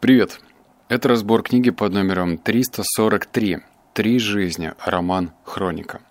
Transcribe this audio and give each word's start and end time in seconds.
Привет! 0.00 0.38
Это 0.88 1.08
разбор 1.08 1.42
книги 1.42 1.70
под 1.70 1.92
номером 1.92 2.38
343 2.38 3.58
«Три 3.94 4.20
жизни. 4.20 4.72
Роман 4.84 5.32
Хроника». 5.42 6.02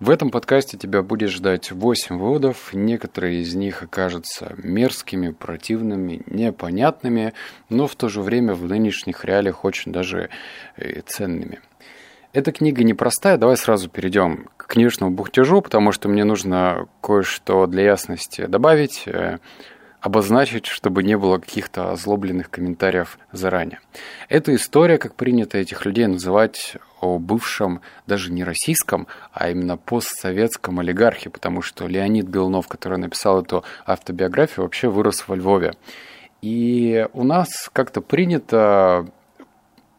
В 0.00 0.10
этом 0.10 0.32
подкасте 0.32 0.76
тебя 0.76 1.02
будет 1.04 1.30
ждать 1.30 1.70
8 1.70 2.18
выводов. 2.18 2.70
Некоторые 2.72 3.42
из 3.42 3.54
них 3.54 3.84
окажутся 3.84 4.52
мерзкими, 4.58 5.30
противными, 5.30 6.24
непонятными, 6.26 7.34
но 7.68 7.86
в 7.86 7.94
то 7.94 8.08
же 8.08 8.20
время 8.20 8.54
в 8.54 8.64
нынешних 8.64 9.24
реалиях 9.24 9.64
очень 9.64 9.92
даже 9.92 10.28
э, 10.76 11.02
ценными. 11.06 11.60
Эта 12.32 12.50
книга 12.50 12.82
непростая, 12.82 13.38
давай 13.38 13.56
сразу 13.56 13.88
перейдем 13.88 14.48
к 14.56 14.66
книжному 14.66 15.14
бухтежу, 15.14 15.62
потому 15.62 15.92
что 15.92 16.08
мне 16.08 16.24
нужно 16.24 16.88
кое-что 17.00 17.68
для 17.68 17.84
ясности 17.84 18.46
добавить 18.46 19.04
э, 19.06 19.38
обозначить, 20.00 20.66
чтобы 20.66 21.02
не 21.02 21.16
было 21.16 21.38
каких-то 21.38 21.92
озлобленных 21.92 22.50
комментариев 22.50 23.18
заранее. 23.32 23.80
Эта 24.28 24.54
история, 24.54 24.98
как 24.98 25.14
принято 25.14 25.58
этих 25.58 25.84
людей 25.84 26.06
называть 26.06 26.76
о 27.00 27.18
бывшем 27.18 27.80
даже 28.06 28.32
не 28.32 28.44
российском, 28.44 29.06
а 29.32 29.50
именно 29.50 29.76
постсоветском 29.76 30.78
олигархе, 30.80 31.30
потому 31.30 31.62
что 31.62 31.86
Леонид 31.86 32.26
Белнов, 32.26 32.68
который 32.68 32.98
написал 32.98 33.42
эту 33.42 33.64
автобиографию, 33.84 34.64
вообще 34.64 34.88
вырос 34.88 35.26
во 35.28 35.36
Львове. 35.36 35.74
И 36.42 37.06
у 37.12 37.24
нас 37.24 37.70
как-то 37.72 38.00
принято, 38.00 39.08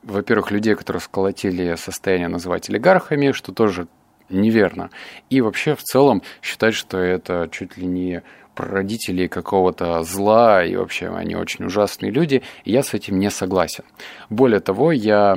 во-первых, 0.03 0.51
людей, 0.51 0.75
которые 0.75 1.01
сколотили 1.01 1.75
состояние, 1.75 2.27
называть 2.27 2.69
олигархами, 2.69 3.31
что 3.31 3.51
тоже 3.51 3.87
неверно. 4.29 4.89
И 5.29 5.41
вообще 5.41 5.75
в 5.75 5.83
целом 5.83 6.21
считать, 6.41 6.73
что 6.73 6.97
это 6.97 7.49
чуть 7.51 7.77
ли 7.77 7.85
не 7.85 8.23
прародителей 8.57 9.27
какого-то 9.27 10.03
зла, 10.03 10.65
и 10.65 10.75
вообще 10.75 11.07
они 11.15 11.35
очень 11.35 11.65
ужасные 11.65 12.11
люди, 12.11 12.41
и 12.65 12.71
я 12.71 12.81
с 12.81 12.93
этим 12.93 13.19
не 13.19 13.29
согласен. 13.29 13.83
Более 14.29 14.59
того, 14.59 14.91
я 14.91 15.35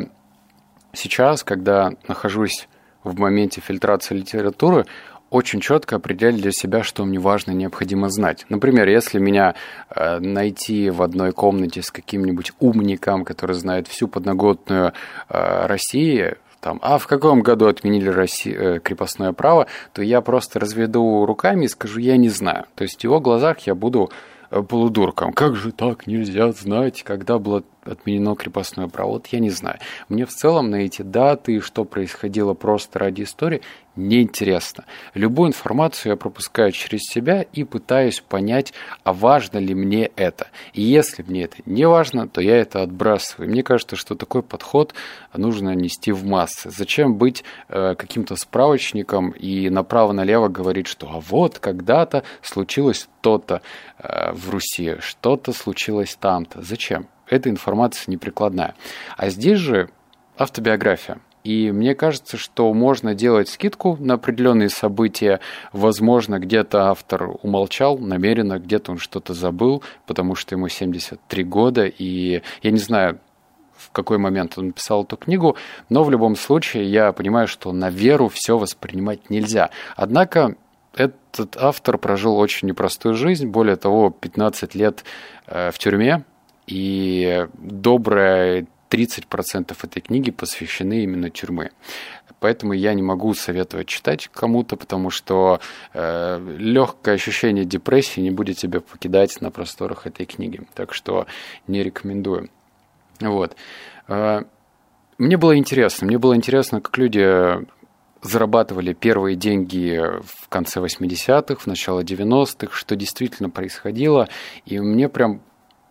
сейчас, 0.93 1.45
когда 1.45 1.93
нахожусь 2.09 2.68
в 3.04 3.18
моменте 3.18 3.60
фильтрации 3.60 4.15
литературы, 4.15 4.87
очень 5.30 5.60
четко 5.60 5.96
определяю 5.96 6.37
для 6.37 6.51
себя, 6.51 6.82
что 6.82 7.04
мне 7.04 7.21
важно 7.21 7.52
и 7.52 7.54
необходимо 7.54 8.09
знать. 8.09 8.46
Например, 8.49 8.88
если 8.88 9.21
меня 9.21 9.55
э, 9.88 10.18
найти 10.18 10.90
в 10.90 11.02
одной 11.02 11.32
комнате 11.32 11.82
с 11.82 11.93
каким-нибудь 11.93 12.52
умником, 12.59 13.24
который 13.24 13.55
знает 13.55 13.87
всю 13.87 14.09
подноготную 14.09 14.93
э, 15.29 15.66
России, 15.66 16.34
там, 16.61 16.79
а 16.83 16.99
в 16.99 17.07
каком 17.07 17.43
году 17.43 17.66
отменили 17.66 18.09
Росси... 18.09 18.53
Э, 18.53 18.80
крепостное 18.80 19.33
право, 19.33 19.66
то 19.93 20.03
я 20.03 20.21
просто 20.21 20.61
разведу 20.61 21.25
руками 21.25 21.65
и 21.65 21.69
скажу, 21.69 22.01
я 22.01 22.17
не 22.17 22.29
знаю. 22.29 22.67
То 22.75 22.83
есть 22.83 23.01
в 23.01 23.05
его 23.05 23.19
глазах 23.19 23.61
я 23.61 23.75
буду 23.75 24.11
э, 24.51 24.63
полудурком. 24.63 25.33
Как 25.33 25.57
же 25.57 25.73
так 25.73 26.07
нельзя 26.07 26.52
знать, 26.52 27.02
когда 27.02 27.39
было 27.39 27.63
отменено 27.85 28.35
крепостное 28.35 28.89
право? 28.89 29.13
Вот 29.13 29.29
я 29.29 29.39
не 29.39 29.51
знаю. 29.51 29.79
Мне 30.11 30.27
в 30.27 30.30
целом 30.30 30.71
на 30.71 30.77
эти 30.77 31.01
даты, 31.01 31.61
что 31.61 31.85
происходило 31.85 32.52
просто 32.52 32.99
ради 32.99 33.23
истории, 33.23 33.63
неинтересно. 34.09 34.84
Любую 35.15 35.48
информацию 35.48 36.12
я 36.12 36.16
пропускаю 36.16 36.73
через 36.73 37.02
себя 37.02 37.43
и 37.43 37.65
пытаюсь 37.65 38.20
понять, 38.20 38.73
а 39.04 39.12
важно 39.12 39.59
ли 39.59 39.74
мне 39.74 40.10
это. 40.16 40.48
И 40.73 40.82
если 40.82 41.23
мне 41.23 41.45
это 41.45 41.56
не 41.66 41.87
важно, 41.87 42.28
то 42.28 42.40
я 42.40 42.56
это 42.56 42.82
отбрасываю. 42.82 43.51
Мне 43.51 43.62
кажется, 43.62 43.96
что 43.96 44.15
такой 44.15 44.43
подход 44.43 44.95
нужно 45.34 45.74
нести 45.74 46.12
в 46.12 46.24
массы. 46.24 46.71
Зачем 46.71 47.16
быть 47.16 47.45
э, 47.68 47.95
каким-то 47.96 48.37
справочником 48.37 49.30
и 49.30 49.68
направо-налево 49.71 50.48
говорить, 50.48 50.87
что 50.87 51.09
а 51.09 51.21
вот 51.21 51.59
когда-то 51.59 52.24
случилось 52.43 53.09
то-то 53.21 53.62
э, 53.98 54.32
в 54.32 54.51
Руси, 54.51 54.96
что-то 55.01 55.52
случилось 55.52 56.16
там-то. 56.18 56.62
Зачем? 56.62 57.09
Эта 57.26 57.48
информация 57.48 58.10
неприкладная. 58.10 58.74
А 59.16 59.30
здесь 59.30 59.59
же 59.59 59.90
автобиография. 60.37 61.18
И 61.45 61.71
мне 61.73 61.95
кажется, 61.95 62.37
что 62.37 62.73
можно 62.74 63.15
делать 63.15 63.49
скидку 63.49 63.96
на 63.99 64.15
определенные 64.15 64.69
события. 64.69 65.41
Возможно, 65.73 66.39
где-то 66.39 66.91
автор 66.91 67.31
умолчал 67.43 67.99
намеренно, 67.99 68.59
где-то 68.59 68.93
он 68.93 68.99
что-то 68.99 69.33
забыл, 69.33 69.83
потому 70.06 70.34
что 70.34 70.55
ему 70.55 70.69
73 70.69 71.45
года, 71.45 71.87
и 71.87 72.43
я 72.62 72.71
не 72.71 72.78
знаю, 72.78 73.21
в 73.77 73.91
какой 73.91 74.19
момент 74.19 74.59
он 74.59 74.69
написал 74.69 75.05
эту 75.05 75.17
книгу, 75.17 75.56
но 75.89 76.05
в 76.05 76.11
любом 76.11 76.37
случае 76.37 76.84
я 76.84 77.12
понимаю, 77.12 77.49
что 77.49 77.72
на 77.72 77.89
веру 77.89 78.28
все 78.28 78.59
воспринимать 78.59 79.31
нельзя. 79.31 79.71
Однако 79.97 80.57
этот 80.95 81.57
автор 81.57 81.97
прожил 81.97 82.37
очень 82.37 82.69
непростую 82.69 83.15
жизнь, 83.15 83.47
более 83.49 83.77
того, 83.77 84.11
15 84.11 84.75
лет 84.75 85.05
э, 85.47 85.71
в 85.71 85.78
тюрьме, 85.78 86.25
и 86.67 87.47
добрая 87.55 88.67
30% 88.91 89.77
этой 89.83 90.01
книги 90.01 90.31
посвящены 90.31 91.03
именно 91.05 91.31
тюрьме. 91.31 91.71
Поэтому 92.41 92.73
я 92.73 92.95
не 92.95 93.03
могу 93.03 93.34
советовать 93.34 93.87
читать 93.87 94.28
кому-то, 94.33 94.77
потому 94.77 95.11
что 95.11 95.61
э, 95.93 96.56
легкое 96.59 97.15
ощущение 97.15 97.65
депрессии 97.67 98.21
не 98.21 98.31
будет 98.31 98.56
тебя 98.56 98.81
покидать 98.81 99.41
на 99.41 99.51
просторах 99.51 100.06
этой 100.06 100.25
книги. 100.25 100.62
Так 100.75 100.95
что 100.95 101.27
не 101.67 101.83
рекомендую. 101.83 102.49
Вот. 103.21 103.56
Э, 104.09 104.45
мне 105.19 105.37
было 105.37 105.57
интересно. 105.57 106.07
Мне 106.07 106.19
было 106.19 106.34
интересно, 106.34 106.81
как 106.81 106.97
люди 106.97 107.67
зарабатывали 108.22 108.95
первые 108.95 109.37
деньги 109.37 109.99
в 110.22 110.49
конце 110.49 110.81
80-х, 110.81 111.57
в 111.57 111.67
начало 111.67 112.01
90-х, 112.01 112.75
что 112.75 112.97
действительно 112.97 113.51
происходило. 113.51 114.28
И 114.65 114.78
мне 114.78 115.09
прям 115.09 115.43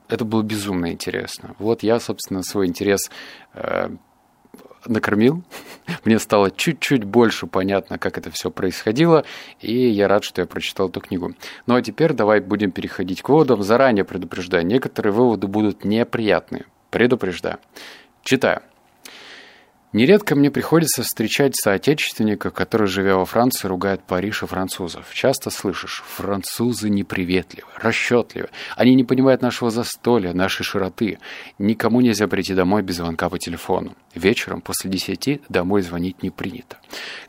это 0.10 0.26
было 0.26 0.42
безумно 0.42 0.92
интересно. 0.92 1.56
Вот 1.60 1.84
я, 1.84 2.00
собственно, 2.00 2.44
свой 2.44 2.68
интерес 2.68 3.10
э, 3.54 3.90
накормил. 4.86 5.44
Мне 6.06 6.20
стало 6.20 6.52
чуть-чуть 6.52 7.04
больше 7.04 7.48
понятно, 7.48 7.98
как 7.98 8.18
это 8.18 8.32
все 8.32 8.52
происходило, 8.52 9.24
и 9.60 9.74
я 9.74 10.08
рад, 10.08 10.24
что 10.24 10.42
я 10.42 10.48
прочитал 10.48 10.90
эту 10.90 11.02
книгу. 11.02 11.34
Ну 11.68 11.76
а 11.76 11.82
теперь 11.82 12.14
давай 12.14 12.40
будем 12.40 12.72
переходить 12.72 13.22
к 13.22 13.30
выводам. 13.30 13.64
Заранее 13.64 14.04
предупреждаю, 14.04 14.66
некоторые 14.66 15.14
выводы 15.14 15.48
будут 15.48 15.86
неприятные. 15.86 16.66
Предупреждаю. 16.90 17.60
Читаю. 18.24 18.62
Нередко 19.92 20.36
мне 20.36 20.52
приходится 20.52 21.02
встречать 21.02 21.56
соотечественников, 21.56 22.54
которые, 22.54 22.88
живя 22.88 23.16
во 23.16 23.26
Франции, 23.26 23.68
ругают 23.68 24.04
Париж 24.04 24.44
и 24.44 24.46
французов. 24.46 25.12
Часто 25.16 25.50
слышишь, 25.50 26.04
французы 26.06 26.92
неприветливы, 26.92 27.68
расчетливы. 27.76 28.50
Они 28.76 28.94
не 28.94 29.04
понимают 29.04 29.42
нашего 29.42 29.72
застолья, 29.72 30.32
нашей 30.34 30.62
широты. 30.62 31.18
Никому 31.58 32.02
нельзя 32.02 32.28
прийти 32.28 32.54
домой 32.54 32.84
без 32.84 32.98
звонка 32.98 33.30
по 33.30 33.40
телефону. 33.40 33.96
Вечером 34.14 34.62
после 34.62 34.92
десяти 34.92 35.42
домой 35.50 35.82
звонить 35.82 36.22
не 36.22 36.30
принято. 36.30 36.78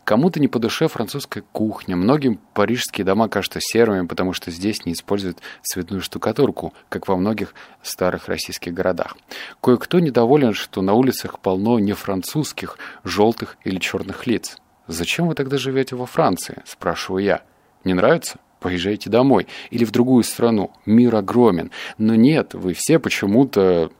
Кому-то 0.04 0.38
не 0.38 0.49
по 0.49 0.59
душе 0.59 0.88
французская 0.88 1.43
кухня. 1.53 1.97
Многим 1.97 2.41
парижские 2.53 3.06
дома 3.06 3.28
кажутся 3.28 3.60
серыми, 3.62 4.06
потому 4.06 4.34
что 4.34 4.50
здесь 4.50 4.84
не 4.84 4.93
используют 4.93 5.38
цветную 5.62 6.03
штукатурку, 6.03 6.75
как 6.88 7.09
во 7.09 7.16
многих 7.16 7.54
старых 7.82 8.28
российских 8.28 8.75
городах. 8.75 9.16
Кое-кто 9.62 10.00
недоволен, 10.00 10.53
что 10.53 10.82
на 10.82 10.93
улицах 10.94 11.38
полно 11.38 11.78
не 11.78 11.93
француз 11.93 12.50
русских, 12.50 12.78
желтых 13.05 13.56
или 13.65 13.78
черных 13.78 14.27
лиц. 14.27 14.56
«Зачем 14.87 15.28
вы 15.28 15.34
тогда 15.34 15.56
живете 15.56 15.94
во 15.97 16.06
Франции?»– 16.06 16.62
спрашиваю 16.65 17.22
я. 17.22 17.43
«Не 17.84 17.94
нравится?» 17.94 18.38
Поезжайте 18.59 19.09
домой 19.09 19.47
или 19.71 19.87
в 19.87 19.91
другую 19.91 20.22
страну. 20.22 20.71
Мир 20.84 21.16
огромен. 21.16 21.71
Но 21.97 22.15
нет, 22.15 22.53
вы 22.53 22.75
все 22.75 22.99
почему-то 22.99 23.91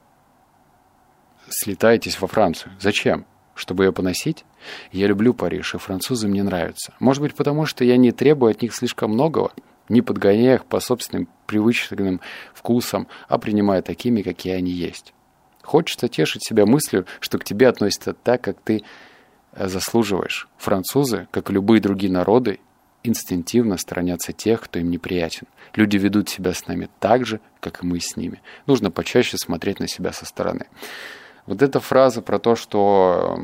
слетаетесь 1.49 2.21
во 2.21 2.27
Францию. 2.27 2.73
Зачем? 2.79 3.25
Чтобы 3.55 3.85
ее 3.85 3.91
поносить? 3.91 4.45
Я 4.91 5.07
люблю 5.07 5.33
Париж, 5.33 5.73
и 5.73 5.79
французы 5.79 6.27
мне 6.27 6.43
нравятся. 6.43 6.93
Может 6.99 7.23
быть, 7.23 7.33
потому 7.33 7.65
что 7.65 7.83
я 7.83 7.97
не 7.97 8.11
требую 8.11 8.51
от 8.51 8.61
них 8.61 8.75
слишком 8.75 9.13
многого, 9.13 9.51
не 9.89 10.03
подгоняя 10.03 10.57
их 10.57 10.65
по 10.65 10.79
собственным 10.79 11.27
привычным 11.47 12.21
вкусам, 12.53 13.07
а 13.27 13.39
принимая 13.39 13.81
такими, 13.81 14.21
какие 14.21 14.53
они 14.53 14.71
есть. 14.71 15.11
Хочется 15.63 16.07
тешить 16.07 16.45
себя 16.45 16.65
мыслью, 16.65 17.05
что 17.19 17.37
к 17.37 17.43
тебе 17.43 17.67
относятся 17.67 18.13
так, 18.13 18.41
как 18.41 18.59
ты 18.61 18.83
э, 19.53 19.67
заслуживаешь. 19.67 20.47
Французы, 20.57 21.27
как 21.31 21.49
и 21.49 21.53
любые 21.53 21.81
другие 21.81 22.11
народы, 22.11 22.59
инстинктивно 23.03 23.77
сторонятся 23.77 24.33
тех, 24.33 24.61
кто 24.61 24.79
им 24.79 24.89
неприятен. 24.89 25.47
Люди 25.73 25.97
ведут 25.97 26.29
себя 26.29 26.53
с 26.53 26.67
нами 26.67 26.89
так 26.99 27.25
же, 27.25 27.39
как 27.59 27.83
и 27.83 27.85
мы 27.85 27.99
с 27.99 28.15
ними. 28.15 28.41
Нужно 28.67 28.91
почаще 28.91 29.37
смотреть 29.37 29.79
на 29.79 29.87
себя 29.87 30.11
со 30.11 30.25
стороны. 30.25 30.67
Вот 31.45 31.61
эта 31.61 31.79
фраза 31.79 32.21
про 32.21 32.39
то, 32.39 32.55
что 32.55 33.39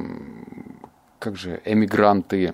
как 1.20 1.36
же 1.36 1.62
эмигранты 1.66 2.54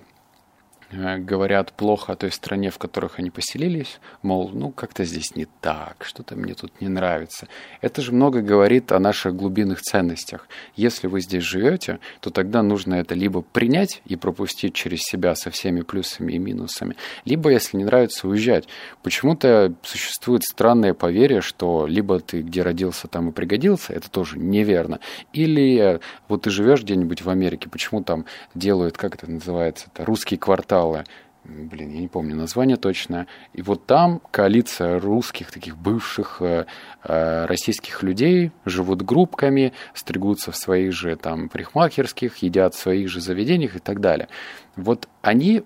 говорят 1.19 1.73
плохо 1.73 2.13
о 2.13 2.15
той 2.15 2.31
стране, 2.31 2.69
в 2.69 2.77
которых 2.77 3.19
они 3.19 3.29
поселились, 3.29 3.99
мол, 4.21 4.51
ну 4.53 4.71
как-то 4.71 5.03
здесь 5.05 5.35
не 5.35 5.47
так, 5.61 6.03
что-то 6.05 6.35
мне 6.35 6.53
тут 6.53 6.81
не 6.81 6.87
нравится. 6.87 7.47
Это 7.81 8.01
же 8.01 8.11
много 8.11 8.41
говорит 8.41 8.91
о 8.91 8.99
наших 8.99 9.35
глубинных 9.35 9.81
ценностях. 9.81 10.47
Если 10.75 11.07
вы 11.07 11.21
здесь 11.21 11.43
живете, 11.43 11.99
то 12.19 12.29
тогда 12.29 12.61
нужно 12.61 12.95
это 12.95 13.15
либо 13.15 13.41
принять 13.41 14.01
и 14.05 14.15
пропустить 14.15 14.73
через 14.73 15.01
себя 15.01 15.35
со 15.35 15.49
всеми 15.51 15.81
плюсами 15.81 16.33
и 16.33 16.37
минусами, 16.37 16.95
либо, 17.25 17.49
если 17.49 17.77
не 17.77 17.85
нравится, 17.85 18.27
уезжать. 18.27 18.67
Почему-то 19.01 19.73
существует 19.83 20.43
странное 20.43 20.93
поверье, 20.93 21.41
что 21.41 21.85
либо 21.87 22.19
ты 22.19 22.41
где 22.41 22.61
родился, 22.61 23.07
там 23.07 23.29
и 23.29 23.31
пригодился, 23.31 23.93
это 23.93 24.09
тоже 24.09 24.37
неверно, 24.37 24.99
или 25.31 25.99
вот 26.27 26.43
ты 26.43 26.49
живешь 26.49 26.83
где-нибудь 26.83 27.21
в 27.21 27.29
Америке, 27.29 27.69
почему 27.69 28.03
там 28.03 28.25
делают, 28.53 28.97
как 28.97 29.15
это 29.15 29.29
называется, 29.29 29.87
это 29.93 30.05
русский 30.05 30.37
квартал, 30.37 30.82
квартала, 30.83 31.03
блин, 31.45 31.91
я 31.91 31.99
не 32.01 32.07
помню 32.07 32.35
название 32.35 32.77
точно, 32.77 33.27
и 33.53 33.61
вот 33.61 33.85
там 33.85 34.21
коалиция 34.31 34.99
русских, 34.99 35.51
таких 35.51 35.77
бывших 35.77 36.41
э, 36.41 36.65
э, 37.03 37.45
российских 37.45 38.03
людей 38.03 38.51
живут 38.65 39.01
группками, 39.01 39.73
стригутся 39.93 40.51
в 40.51 40.55
своих 40.55 40.93
же 40.93 41.15
там 41.15 41.49
парикмахерских, 41.49 42.37
едят 42.37 42.75
в 42.75 42.79
своих 42.79 43.09
же 43.09 43.19
заведениях 43.19 43.75
и 43.75 43.79
так 43.79 43.99
далее. 43.99 44.27
Вот 44.75 45.07
они 45.21 45.63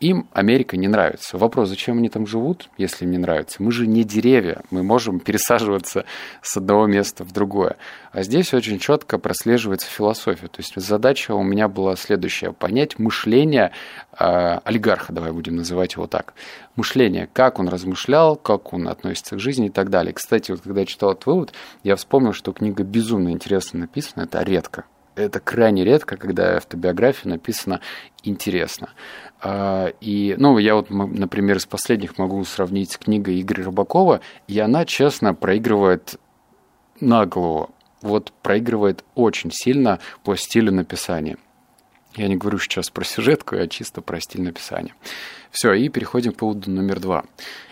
им 0.00 0.28
Америка 0.32 0.76
не 0.76 0.88
нравится. 0.88 1.38
Вопрос, 1.38 1.68
зачем 1.68 1.98
они 1.98 2.08
там 2.08 2.26
живут, 2.26 2.68
если 2.76 3.04
им 3.04 3.12
не 3.12 3.18
нравится? 3.18 3.62
Мы 3.62 3.72
же 3.72 3.86
не 3.86 4.04
деревья, 4.04 4.62
мы 4.70 4.82
можем 4.82 5.20
пересаживаться 5.26 6.04
с 6.42 6.56
одного 6.56 6.86
места 6.86 7.24
в 7.24 7.32
другое. 7.32 7.76
А 8.12 8.22
здесь 8.22 8.52
очень 8.52 8.78
четко 8.78 9.18
прослеживается 9.18 9.88
философия. 9.88 10.48
То 10.48 10.60
есть 10.60 10.74
задача 10.76 11.34
у 11.34 11.42
меня 11.42 11.68
была 11.68 11.96
следующая. 11.96 12.52
Понять 12.52 12.98
мышление 12.98 13.72
э, 14.18 14.58
олигарха, 14.64 15.12
давай 15.12 15.32
будем 15.32 15.56
называть 15.56 15.94
его 15.94 16.06
так. 16.06 16.34
Мышление, 16.76 17.28
как 17.32 17.58
он 17.58 17.68
размышлял, 17.68 18.36
как 18.36 18.72
он 18.72 18.88
относится 18.88 19.36
к 19.36 19.40
жизни 19.40 19.66
и 19.66 19.70
так 19.70 19.90
далее. 19.90 20.12
Кстати, 20.12 20.50
вот 20.50 20.60
когда 20.60 20.80
я 20.80 20.86
читал 20.86 21.12
этот 21.12 21.26
вывод, 21.26 21.52
я 21.82 21.96
вспомнил, 21.96 22.32
что 22.32 22.52
книга 22.52 22.84
безумно 22.84 23.30
интересно 23.30 23.80
написана, 23.80 24.24
это 24.24 24.42
редко 24.42 24.84
это 25.16 25.40
крайне 25.40 25.84
редко, 25.84 26.16
когда 26.16 26.56
автобиография 26.58 27.30
написана 27.30 27.80
интересно. 28.22 28.90
А, 29.40 29.88
и, 30.00 30.34
ну, 30.38 30.58
я 30.58 30.74
вот, 30.76 30.90
например, 30.90 31.56
из 31.56 31.66
последних 31.66 32.18
могу 32.18 32.44
сравнить 32.44 32.92
с 32.92 32.98
книгой 32.98 33.40
Игоря 33.40 33.64
Рыбакова, 33.64 34.20
и 34.46 34.58
она, 34.58 34.84
честно, 34.84 35.34
проигрывает 35.34 36.20
на 37.00 37.26
голову. 37.26 37.70
Вот 38.02 38.32
проигрывает 38.42 39.04
очень 39.14 39.50
сильно 39.52 39.98
по 40.22 40.36
стилю 40.36 40.72
написания. 40.72 41.38
Я 42.16 42.28
не 42.28 42.36
говорю 42.36 42.58
сейчас 42.58 42.88
про 42.88 43.04
сюжетку, 43.04 43.56
а 43.56 43.68
чисто 43.68 44.00
про 44.00 44.20
стиль 44.20 44.42
написания. 44.42 44.94
Все, 45.50 45.74
и 45.74 45.88
переходим 45.90 46.32
к 46.32 46.36
поводу 46.36 46.70
номер 46.70 46.98
два. 46.98 47.24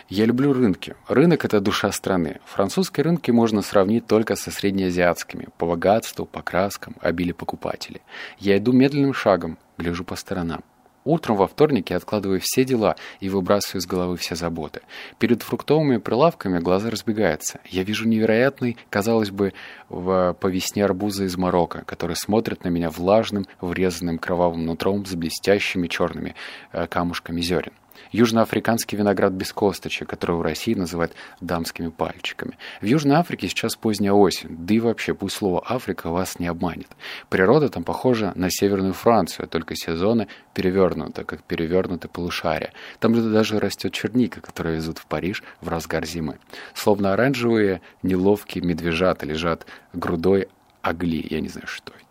Я 0.07 0.25
люблю 0.25 0.53
рынки. 0.53 0.95
Рынок– 1.07 1.45
это 1.45 1.59
душа 1.59 1.91
страны. 1.91 2.39
Французские 2.45 3.05
рынки 3.05 3.31
можно 3.31 3.63
сравнить 3.63 4.05
только 4.05 4.35
со 4.35 4.51
среднеазиатскими. 4.51 5.47
По 5.57 5.65
богатству, 5.65 6.25
по 6.25 6.43
краскам, 6.43 6.95
обилию 7.01 7.33
покупателей. 7.33 8.01
Я 8.37 8.57
иду 8.57 8.71
медленным 8.71 9.15
шагом, 9.15 9.57
гляжу 9.79 10.03
по 10.03 10.15
сторонам. 10.15 10.63
Утром 11.05 11.37
во 11.37 11.45
вторник 11.45 11.91
я 11.91 11.97
откладываю 11.97 12.41
все 12.41 12.65
дела 12.65 12.95
и 13.19 13.29
выбрасываю 13.29 13.79
из 13.79 13.85
головы 13.85 14.17
все 14.17 14.35
заботы. 14.35 14.81
Перед 15.19 15.43
фруктовыми 15.43 15.97
прилавками 15.97 16.57
глаза 16.57 16.89
разбегаются. 16.89 17.59
Я 17.69 17.83
вижу 17.83 18.07
невероятный, 18.07 18.75
казалось 18.89 19.29
бы, 19.29 19.53
в, 19.87 20.35
по 20.39 20.51
арбуза 20.83 21.25
из 21.25 21.37
Марокко, 21.37 21.83
который 21.85 22.15
смотрит 22.15 22.63
на 22.63 22.69
меня 22.69 22.89
влажным, 22.89 23.45
врезанным 23.61 24.17
кровавым 24.17 24.65
нутром 24.65 25.05
с 25.05 25.13
блестящими 25.13 25.85
черными 25.85 26.33
э, 26.71 26.87
камушками 26.87 27.39
зерен. 27.39 27.73
Южноафриканский 28.15 28.97
виноград 28.97 29.33
без 29.33 29.51
косточек, 29.51 30.09
который 30.09 30.37
в 30.37 30.41
России 30.41 30.73
называют 30.73 31.13
дамскими 31.41 31.89
пальчиками. 31.89 32.57
В 32.81 32.85
Южной 32.85 33.17
Африке 33.17 33.49
сейчас 33.49 33.75
поздняя 33.75 34.13
осень, 34.13 34.55
да 34.57 34.73
и 34.73 34.79
вообще 34.79 35.13
пусть 35.13 35.35
слово 35.35 35.61
«Африка» 35.67 36.09
вас 36.09 36.39
не 36.39 36.47
обманет. 36.47 36.87
Природа 37.29 37.67
там 37.67 37.83
похожа 37.83 38.31
на 38.35 38.49
Северную 38.49 38.93
Францию, 38.93 39.47
только 39.47 39.75
сезоны 39.75 40.27
перевернуты, 40.53 41.25
как 41.25 41.43
перевернуты 41.43 42.07
полушария. 42.07 42.71
Там 42.99 43.13
даже 43.33 43.59
растет 43.59 43.91
черника, 43.91 44.39
которую 44.39 44.75
везут 44.75 44.97
в 44.97 45.05
Париж 45.07 45.43
в 45.59 45.67
разгар 45.67 46.05
зимы. 46.05 46.37
Словно 46.73 47.11
оранжевые 47.13 47.81
неловкие 48.01 48.63
медвежата 48.63 49.25
лежат 49.25 49.65
грудой 49.93 50.47
огли, 50.85 51.25
я 51.29 51.41
не 51.41 51.49
знаю, 51.49 51.67
что 51.67 51.93
это 51.93 52.05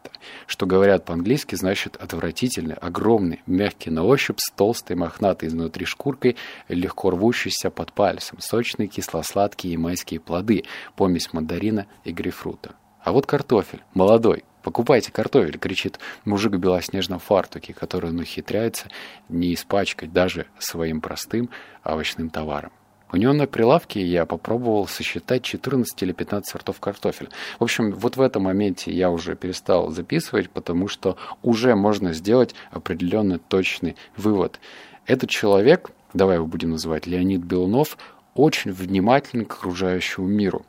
что 0.46 0.66
говорят 0.66 1.04
по-английски, 1.04 1.54
значит 1.54 1.96
отвратительный, 1.96 2.74
огромный, 2.74 3.42
мягкий 3.46 3.90
на 3.90 4.04
ощупь, 4.04 4.38
с 4.40 4.50
толстой, 4.50 4.96
мохнатой 4.96 5.48
изнутри 5.48 5.84
шкуркой, 5.84 6.36
легко 6.68 7.10
рвущийся 7.10 7.70
под 7.70 7.92
пальцем, 7.92 8.38
сочные, 8.40 8.88
кисло-сладкие 8.88 9.78
майские 9.78 10.20
плоды, 10.20 10.64
помесь 10.96 11.32
мандарина 11.32 11.86
и 12.04 12.12
грейпфрута. 12.12 12.74
А 13.02 13.12
вот 13.12 13.26
картофель, 13.26 13.82
молодой, 13.92 14.44
«Покупайте 14.62 15.12
картофель!»— 15.12 15.58
кричит 15.60 15.98
мужик 16.24 16.54
в 16.54 16.58
белоснежном 16.58 17.18
фартуке, 17.18 17.74
который 17.74 18.08
он 18.08 18.18
ухитряется 18.18 18.88
не 19.28 19.52
испачкать 19.52 20.10
даже 20.10 20.46
своим 20.58 21.02
простым 21.02 21.50
овощным 21.84 22.30
товаром. 22.30 22.72
У 23.14 23.16
него 23.16 23.32
на 23.32 23.46
прилавке 23.46 24.04
я 24.04 24.26
попробовал 24.26 24.88
сосчитать 24.88 25.44
14 25.44 26.02
или 26.02 26.10
15 26.10 26.50
сортов 26.50 26.80
картофеля. 26.80 27.30
В 27.60 27.62
общем, 27.62 27.92
вот 27.92 28.16
в 28.16 28.20
этом 28.20 28.42
моменте 28.42 28.90
я 28.90 29.08
уже 29.08 29.36
перестал 29.36 29.92
записывать, 29.92 30.50
потому 30.50 30.88
что 30.88 31.16
уже 31.40 31.76
можно 31.76 32.12
сделать 32.12 32.56
определенный 32.72 33.38
точный 33.38 33.94
вывод. 34.16 34.58
Этот 35.06 35.30
человек, 35.30 35.92
давай 36.12 36.38
его 36.38 36.46
будем 36.46 36.70
называть 36.70 37.06
Леонид 37.06 37.42
Белунов, 37.42 37.98
очень 38.34 38.72
внимательный 38.72 39.44
к 39.44 39.52
окружающему 39.52 40.26
миру. 40.26 40.66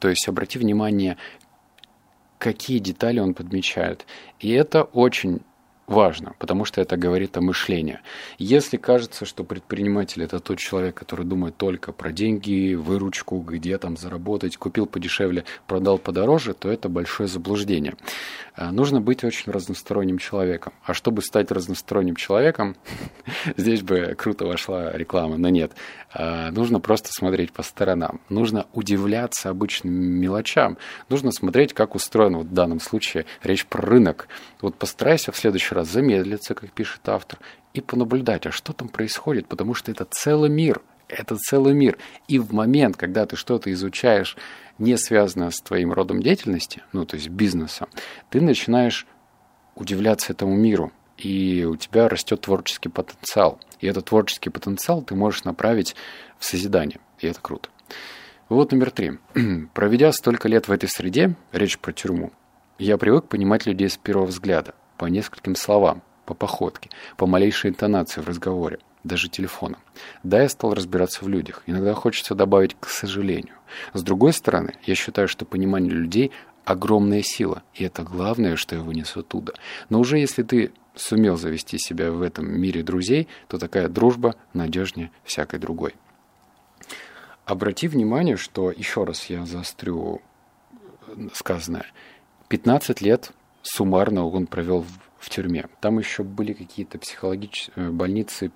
То 0.00 0.08
есть 0.08 0.26
обрати 0.26 0.58
внимание, 0.58 1.18
какие 2.38 2.80
детали 2.80 3.20
он 3.20 3.32
подмечает. 3.32 4.06
И 4.40 4.50
это 4.50 4.82
очень 4.82 5.42
важно, 5.90 6.34
потому 6.38 6.64
что 6.64 6.80
это 6.80 6.96
говорит 6.96 7.36
о 7.36 7.40
мышлении. 7.40 7.98
Если 8.38 8.76
кажется, 8.76 9.26
что 9.26 9.44
предприниматель 9.44 10.22
это 10.22 10.38
тот 10.38 10.58
человек, 10.58 10.94
который 10.94 11.26
думает 11.26 11.56
только 11.56 11.92
про 11.92 12.12
деньги, 12.12 12.74
выручку, 12.74 13.40
где 13.40 13.76
там 13.76 13.96
заработать, 13.96 14.56
купил 14.56 14.86
подешевле, 14.86 15.44
продал 15.66 15.98
подороже, 15.98 16.54
то 16.54 16.70
это 16.70 16.88
большое 16.88 17.28
заблуждение. 17.28 17.94
А, 18.54 18.72
нужно 18.72 19.00
быть 19.00 19.24
очень 19.24 19.50
разносторонним 19.50 20.18
человеком. 20.18 20.72
А 20.84 20.94
чтобы 20.94 21.22
стать 21.22 21.50
разносторонним 21.50 22.14
человеком, 22.14 22.76
здесь 23.56 23.82
бы 23.82 24.14
круто 24.16 24.46
вошла 24.46 24.92
реклама, 24.92 25.38
но 25.38 25.48
нет. 25.48 25.72
А, 26.12 26.50
нужно 26.50 26.78
просто 26.78 27.08
смотреть 27.10 27.52
по 27.52 27.62
сторонам. 27.62 28.20
Нужно 28.28 28.66
удивляться 28.74 29.50
обычным 29.50 29.94
мелочам. 29.94 30.78
Нужно 31.08 31.32
смотреть, 31.32 31.72
как 31.72 31.94
устроен, 31.94 32.36
вот 32.36 32.46
в 32.46 32.52
данном 32.52 32.80
случае 32.80 33.26
речь 33.42 33.66
про 33.66 33.82
рынок. 33.82 34.28
Вот 34.60 34.76
постарайся 34.76 35.32
в 35.32 35.36
следующий 35.36 35.74
раз 35.74 35.79
раз 35.80 35.88
замедлиться, 35.88 36.54
как 36.54 36.72
пишет 36.72 37.08
автор, 37.08 37.38
и 37.74 37.80
понаблюдать, 37.80 38.46
а 38.46 38.50
что 38.50 38.72
там 38.72 38.88
происходит, 38.88 39.46
потому 39.46 39.74
что 39.74 39.90
это 39.90 40.04
целый 40.04 40.50
мир, 40.50 40.82
это 41.08 41.36
целый 41.36 41.74
мир. 41.74 41.98
И 42.28 42.38
в 42.38 42.52
момент, 42.52 42.96
когда 42.96 43.26
ты 43.26 43.36
что-то 43.36 43.72
изучаешь, 43.72 44.36
не 44.78 44.96
связанное 44.96 45.50
с 45.50 45.60
твоим 45.60 45.92
родом 45.92 46.22
деятельности, 46.22 46.82
ну, 46.92 47.04
то 47.04 47.16
есть 47.16 47.28
бизнесом, 47.28 47.88
ты 48.30 48.40
начинаешь 48.40 49.06
удивляться 49.74 50.32
этому 50.32 50.56
миру, 50.56 50.92
и 51.16 51.64
у 51.64 51.76
тебя 51.76 52.08
растет 52.08 52.42
творческий 52.42 52.88
потенциал. 52.88 53.60
И 53.80 53.86
этот 53.86 54.06
творческий 54.06 54.50
потенциал 54.50 55.02
ты 55.02 55.14
можешь 55.14 55.44
направить 55.44 55.94
в 56.38 56.44
созидание, 56.44 56.98
и 57.18 57.26
это 57.26 57.40
круто. 57.40 57.68
Вот 58.48 58.72
номер 58.72 58.90
три. 58.90 59.18
Проведя 59.74 60.12
столько 60.12 60.48
лет 60.48 60.66
в 60.66 60.72
этой 60.72 60.88
среде, 60.88 61.36
речь 61.52 61.78
про 61.78 61.92
тюрьму, 61.92 62.32
я 62.78 62.96
привык 62.96 63.26
понимать 63.26 63.66
людей 63.66 63.88
с 63.88 63.96
первого 63.96 64.26
взгляда 64.26 64.74
по 65.00 65.06
нескольким 65.06 65.56
словам, 65.56 66.02
по 66.26 66.34
походке, 66.34 66.90
по 67.16 67.26
малейшей 67.26 67.70
интонации 67.70 68.20
в 68.20 68.28
разговоре, 68.28 68.80
даже 69.02 69.30
телефоном. 69.30 69.80
Да, 70.24 70.42
я 70.42 70.48
стал 70.50 70.74
разбираться 70.74 71.24
в 71.24 71.28
людях. 71.28 71.62
Иногда 71.64 71.94
хочется 71.94 72.34
добавить 72.34 72.76
«к 72.78 72.86
сожалению». 72.86 73.54
С 73.94 74.02
другой 74.02 74.34
стороны, 74.34 74.74
я 74.84 74.94
считаю, 74.94 75.26
что 75.26 75.46
понимание 75.46 75.90
людей– 75.90 76.32
огромная 76.66 77.22
сила, 77.22 77.62
и 77.72 77.82
это 77.82 78.02
главное, 78.02 78.56
что 78.56 78.76
я 78.76 78.82
вынесу 78.82 79.20
оттуда. 79.20 79.54
Но 79.88 80.00
уже 80.00 80.18
если 80.18 80.42
ты 80.42 80.70
сумел 80.94 81.38
завести 81.38 81.78
себя 81.78 82.12
в 82.12 82.20
этом 82.20 82.46
мире 82.60 82.82
друзей, 82.82 83.26
то 83.48 83.56
такая 83.56 83.88
дружба 83.88 84.34
надежнее 84.52 85.10
всякой 85.24 85.60
другой. 85.60 85.94
Обрати 87.46 87.88
внимание, 87.88 88.36
что, 88.36 88.70
еще 88.70 89.04
раз 89.04 89.30
я 89.30 89.46
заострю 89.46 90.20
сказанное, 91.32 91.86
15 92.48 93.00
лет 93.00 93.32
суммарно 93.62 94.26
он 94.26 94.46
провел 94.46 94.82
в, 94.82 94.90
в 95.18 95.30
тюрьме. 95.30 95.66
Там 95.80 95.98
еще 95.98 96.22
были 96.22 96.52
какие-то 96.52 96.98
психологические 96.98 97.88
э, 97.88 97.90
больницы 97.90 98.52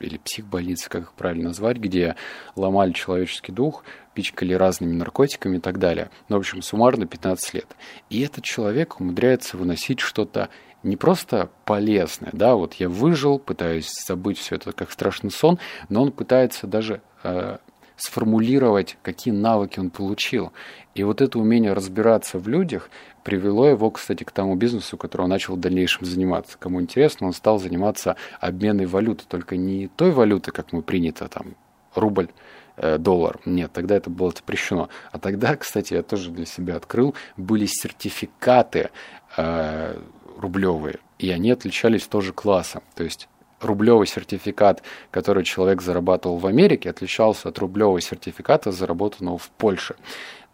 или 0.00 0.16
психбольницы, 0.16 0.88
как 0.88 1.02
их 1.02 1.12
правильно 1.12 1.48
назвать, 1.48 1.76
где 1.76 2.16
ломали 2.56 2.92
человеческий 2.92 3.52
дух, 3.52 3.84
пичкали 4.14 4.54
разными 4.54 4.94
наркотиками 4.94 5.58
и 5.58 5.60
так 5.60 5.78
далее. 5.78 6.10
Ну, 6.28 6.36
в 6.36 6.38
общем, 6.40 6.62
суммарно 6.62 7.06
15 7.06 7.54
лет. 7.54 7.76
И 8.08 8.22
этот 8.22 8.44
человек 8.44 8.98
умудряется 9.00 9.56
выносить 9.56 10.00
что-то 10.00 10.48
не 10.82 10.96
просто 10.96 11.50
полезное, 11.66 12.30
да, 12.32 12.54
вот 12.54 12.74
я 12.74 12.88
выжил, 12.88 13.38
пытаюсь 13.38 13.92
забыть 14.06 14.38
все 14.38 14.56
это 14.56 14.72
как 14.72 14.90
страшный 14.90 15.30
сон, 15.30 15.58
но 15.90 16.02
он 16.02 16.10
пытается 16.10 16.66
даже 16.66 17.02
э, 17.22 17.58
сформулировать, 18.00 18.96
какие 19.02 19.32
навыки 19.32 19.78
он 19.78 19.90
получил. 19.90 20.52
И 20.94 21.04
вот 21.04 21.20
это 21.20 21.38
умение 21.38 21.72
разбираться 21.72 22.38
в 22.38 22.48
людях 22.48 22.90
привело 23.22 23.68
его, 23.68 23.90
кстати, 23.90 24.24
к 24.24 24.30
тому 24.32 24.54
бизнесу, 24.56 24.96
который 24.96 25.22
он 25.22 25.30
начал 25.30 25.54
в 25.54 25.60
дальнейшем 25.60 26.06
заниматься. 26.06 26.56
Кому 26.58 26.80
интересно, 26.80 27.26
он 27.26 27.32
стал 27.32 27.58
заниматься 27.58 28.16
обменной 28.40 28.86
валютой, 28.86 29.26
только 29.28 29.56
не 29.56 29.88
той 29.88 30.10
валютой, 30.10 30.52
как 30.52 30.72
мы 30.72 30.82
принято, 30.82 31.28
там, 31.28 31.54
рубль, 31.94 32.28
э, 32.76 32.98
доллар. 32.98 33.38
Нет, 33.44 33.72
тогда 33.72 33.96
это 33.96 34.10
было 34.10 34.30
запрещено. 34.30 34.88
А 35.12 35.18
тогда, 35.18 35.56
кстати, 35.56 35.94
я 35.94 36.02
тоже 36.02 36.30
для 36.30 36.46
себя 36.46 36.76
открыл, 36.76 37.14
были 37.36 37.66
сертификаты 37.66 38.90
э, 39.36 40.00
рублевые, 40.38 40.98
и 41.18 41.30
они 41.30 41.50
отличались 41.50 42.06
тоже 42.06 42.32
классом. 42.32 42.82
То 42.94 43.04
есть 43.04 43.28
рублевый 43.60 44.06
сертификат, 44.06 44.82
который 45.10 45.44
человек 45.44 45.82
зарабатывал 45.82 46.38
в 46.38 46.46
Америке, 46.46 46.90
отличался 46.90 47.48
от 47.48 47.58
рублевого 47.58 48.00
сертификата, 48.00 48.72
заработанного 48.72 49.38
в 49.38 49.50
Польше. 49.50 49.96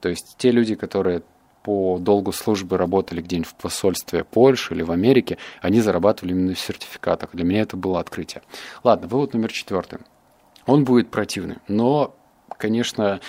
То 0.01 0.09
есть 0.09 0.37
те 0.39 0.51
люди, 0.51 0.75
которые 0.75 1.23
по 1.63 1.99
долгу 1.99 2.31
службы 2.31 2.79
работали 2.79 3.21
где-нибудь 3.21 3.49
в 3.49 3.55
посольстве 3.57 4.23
Польши 4.23 4.75
или 4.75 4.83
в 4.83 4.93
Америке, 4.93 5.37
они 5.61 5.81
зарабатывали 5.81 6.33
именно 6.33 6.55
в 6.55 6.61
сертификатах. 6.61 7.31
Для 7.33 7.45
меня 7.45 7.63
это 7.63 7.77
было 7.77 7.99
открытие. 7.99 8.43
Ладно, 8.85 9.09
вывод 9.09 9.35
номер 9.35 9.51
четвертый. 9.51 9.99
Он 10.67 10.85
будет 10.85 11.11
противный, 11.11 11.57
но, 11.67 12.15
конечно, 12.57 13.21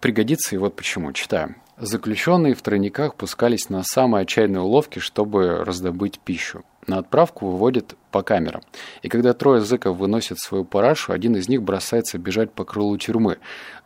пригодится, 0.00 0.54
и 0.54 0.58
вот 0.58 0.76
почему. 0.76 1.12
Читаем. 1.12 1.56
Заключенные 1.78 2.54
в 2.54 2.62
тройниках 2.62 3.14
пускались 3.14 3.68
на 3.68 3.82
самые 3.82 4.22
отчаянные 4.22 4.62
уловки, 4.62 4.98
чтобы 4.98 5.64
раздобыть 5.64 6.18
пищу. 6.18 6.64
На 6.86 6.98
отправку 6.98 7.46
выводят 7.46 7.96
по 8.12 8.22
камерам. 8.22 8.62
И 9.02 9.08
когда 9.08 9.32
трое 9.32 9.60
зэков 9.60 9.96
выносят 9.96 10.38
свою 10.38 10.64
парашу, 10.64 11.12
один 11.12 11.34
из 11.36 11.48
них 11.48 11.62
бросается 11.62 12.18
бежать 12.18 12.52
по 12.52 12.64
крылу 12.64 12.96
тюрьмы, 12.96 13.38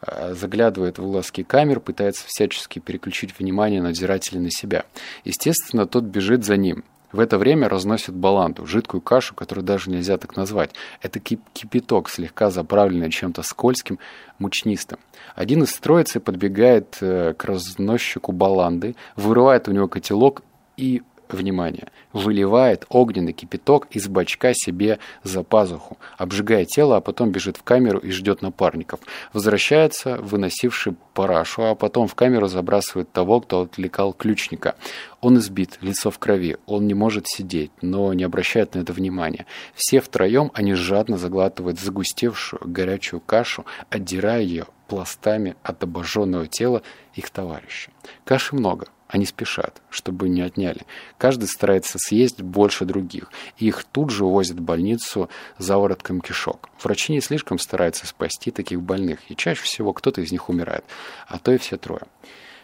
э, 0.03 0.35
заглядывает 0.35 0.99
в 0.99 1.03
глазки 1.03 1.43
камер, 1.43 1.81
пытается 1.81 2.25
всячески 2.27 2.79
переключить 2.79 3.39
внимание 3.39 3.81
надзирателей 3.81 4.41
на 4.41 4.51
себя. 4.51 4.85
Естественно, 5.25 5.87
тот 5.87 6.05
бежит 6.05 6.45
за 6.45 6.57
ним. 6.57 6.85
В 7.13 7.19
это 7.19 7.39
время 7.39 7.69
разносят 7.69 8.15
баланду, 8.15 8.67
жидкую 8.67 9.01
кашу, 9.01 9.35
которую 9.35 9.65
даже 9.65 9.91
нельзя 9.91 10.17
так 10.17 10.37
назвать. 10.37 10.71
Это 11.03 11.19
кипяток, 11.19 12.09
слегка 12.09 12.51
заправленный 12.51 13.11
чем-то 13.11 13.43
скользким, 13.43 13.99
мучнистым. 14.39 14.99
Один 15.35 15.65
из 15.65 15.73
троицы 15.79 16.21
подбегает 16.21 16.99
э, 17.01 17.35
к 17.37 17.45
разносчику 17.45 18.31
баланды, 18.31 18.95
вырывает 19.17 19.67
у 19.67 19.73
него 19.73 19.89
котелок 19.89 20.43
и 20.77 21.03
внимание, 21.37 21.89
выливает 22.13 22.87
огненный 22.89 23.33
кипяток 23.33 23.87
из 23.91 24.09
бачка 24.09 24.53
себе 24.55 24.99
за 25.23 25.43
пазуху, 25.43 25.99
обжигая 26.19 26.65
тело, 26.65 26.97
а 26.97 27.01
потом 27.01 27.31
бежит 27.31 27.57
в 27.57 27.63
камеру 27.63 27.99
и 27.99 28.11
ждет 28.11 28.43
напарников. 28.43 29.01
Возвращается, 29.33 30.17
выносивший 30.17 30.95
парашу, 31.15 31.63
а 31.65 31.75
потом 31.75 32.07
в 32.07 32.15
камеру 32.15 32.47
забрасывает 32.47 33.13
того, 33.13 33.41
кто 33.41 33.63
отвлекал 33.63 34.13
ключника. 34.13 34.75
Он 35.21 35.39
избит, 35.39 35.79
лицо 35.81 36.11
в 36.11 36.19
крови, 36.19 36.57
он 36.67 36.87
не 36.87 36.95
может 36.95 37.27
сидеть, 37.29 37.71
но 37.83 38.13
не 38.15 38.25
обращает 38.25 38.75
на 38.75 38.81
это 38.81 38.93
внимания. 38.93 39.47
Все 39.75 40.01
втроем 40.01 40.51
они 40.55 40.75
жадно 40.75 41.19
заглатывают 41.19 41.79
загустевшую 41.79 42.63
горячую 42.65 43.21
кашу, 43.21 43.67
отдирая 43.91 44.43
ее 44.43 44.67
пластами 44.89 45.57
от 45.63 45.83
обожженного 45.85 46.47
тела 46.47 46.83
их 47.15 47.31
товарища. 47.31 47.91
Каши 48.25 48.57
много, 48.57 48.89
они 49.11 49.27
спешат, 49.27 49.83
чтобы 49.91 50.29
не 50.29 50.41
отняли. 50.41 50.83
Каждый 51.19 51.49
старается 51.49 51.99
съесть 51.99 52.43
больше 52.43 52.85
других. 52.85 53.31
И 53.59 53.67
их 53.67 53.85
тут 53.85 54.11
же 54.11 54.25
увозят 54.25 54.59
в 54.59 54.63
больницу 54.63 55.29
за 55.59 55.79
воротком 55.79 56.21
кишок. 56.21 56.69
Врачи 56.83 57.13
не 57.13 57.21
слишком 57.21 57.59
стараются 57.59 58.07
спасти 58.07 58.53
таких 58.53 58.81
больных. 58.81 59.19
И 59.29 59.35
чаще 59.35 59.63
всего 59.63 59.93
кто-то 59.93 60.21
из 60.21 60.31
них 60.31 60.49
умирает. 60.49 60.85
А 61.27 61.39
то 61.39 61.51
и 61.51 61.59
все 61.59 61.77
трое. 61.77 62.03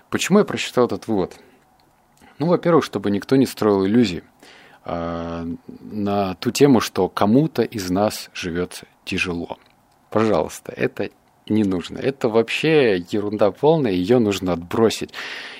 Почему 0.09 0.39
я 0.39 0.45
прочитал 0.45 0.87
этот 0.87 1.09
вывод? 1.09 1.37
Ну, 2.39 2.47
во-первых, 2.47 2.85
чтобы 2.85 3.11
никто 3.11 3.35
не 3.35 3.47
строил 3.47 3.85
иллюзий 3.85 4.23
э, 4.85 5.47
на 5.81 6.35
ту 6.37 6.51
тему, 6.53 6.81
что 6.81 7.09
кому-то 7.09 7.63
из 7.63 7.91
нас 7.91 8.31
живется 8.35 8.87
тяжело. 9.05 9.59
Пожалуйста, 10.11 10.73
это 10.77 11.11
не 11.49 11.65
нужно. 11.65 11.99
Это 11.99 12.29
вообще 12.29 12.97
ерунда 13.11 13.51
полная, 13.51 13.93
ее 13.93 14.19
нужно 14.19 14.53
отбросить. 14.53 15.13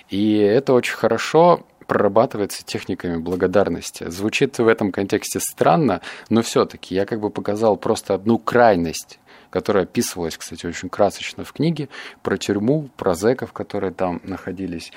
И 0.09 0.37
это 0.37 0.73
очень 0.73 0.95
хорошо 0.95 1.65
прорабатывается 1.87 2.65
техниками 2.65 3.17
благодарности. 3.17 4.09
Звучит 4.09 4.59
в 4.59 4.67
этом 4.67 4.91
контексте 4.91 5.39
странно, 5.41 6.01
но 6.29 6.43
все-таки 6.43 6.95
я 6.95 7.07
как 7.07 7.21
бы 7.21 7.31
показал 7.31 7.77
просто 7.77 8.15
одну 8.15 8.39
крайность 8.39 9.19
которая 9.49 9.85
описывалась, 9.85 10.37
кстати, 10.37 10.67
очень 10.67 10.91
красочно 10.91 11.43
в 11.43 11.53
книге, 11.53 11.89
про 12.23 12.37
тюрьму, 12.37 12.91
про 12.97 13.15
зэков, 13.15 13.55
которые 13.55 13.91
там 13.91 14.21
находились. 14.23 14.93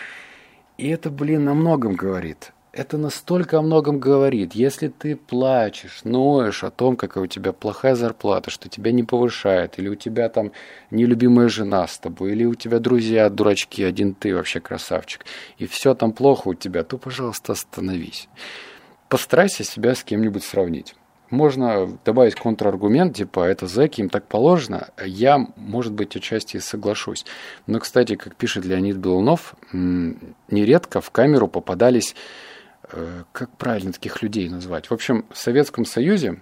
И 0.78 0.90
это, 0.90 1.10
блин, 1.10 1.48
о 1.48 1.54
многом 1.54 1.96
говорит 1.96 2.52
это 2.72 2.98
настолько 2.98 3.58
о 3.58 3.62
многом 3.62 4.00
говорит. 4.00 4.54
Если 4.54 4.90
ты 4.90 5.16
плачешь, 5.16 6.02
ноешь 6.04 6.64
о 6.64 6.70
том, 6.70 6.96
какая 6.96 7.24
у 7.24 7.28
тебя 7.28 7.52
плохая 7.52 7.96
зарплата, 7.96 8.52
что 8.52 8.70
тебя 8.70 8.92
не 8.92 9.04
повышает, 9.04 9.80
или 9.80 9.90
у 9.90 9.96
тебя 9.96 10.30
там 10.30 10.52
нелюбимая 10.92 11.50
жена 11.50 11.88
с 11.88 11.98
тобой, 11.98 12.34
или 12.34 12.46
у 12.46 12.56
тебя 12.56 12.80
друзья 12.80 13.30
дурачки, 13.30 13.84
один 13.84 14.14
ты 14.14 14.36
вообще 14.36 14.60
красавчик, 14.60 15.26
и 15.58 15.66
все 15.66 15.96
там 15.96 16.12
плохо 16.12 16.50
у 16.50 16.54
тебя, 16.54 16.84
то, 16.84 16.98
пожалуйста, 16.98 17.54
остановись. 17.54 18.30
Постарайся 19.08 19.64
себя 19.64 19.96
с 19.96 20.04
кем-нибудь 20.04 20.44
сравнить. 20.44 20.96
Можно 21.32 22.00
добавить 22.06 22.36
контраргумент, 22.36 23.16
типа, 23.16 23.42
это 23.42 23.68
зэки, 23.68 24.02
им 24.02 24.10
так 24.10 24.28
положено. 24.28 24.90
Я, 25.04 25.46
может 25.58 25.94
быть, 25.94 26.16
отчасти 26.16 26.58
соглашусь. 26.58 27.24
Но, 27.68 27.80
кстати, 27.80 28.16
как 28.16 28.36
пишет 28.36 28.66
Леонид 28.66 28.98
Белунов, 28.98 29.54
нередко 29.72 31.02
в 31.02 31.12
камеру 31.12 31.48
попадались 31.48 32.16
как 33.32 33.50
правильно 33.58 33.94
таких 33.94 34.22
людей 34.22 34.50
назвать? 34.50 34.88
В 34.88 34.94
общем, 34.94 35.26
в 35.32 35.38
Советском 35.38 35.86
Союзе 35.86 36.42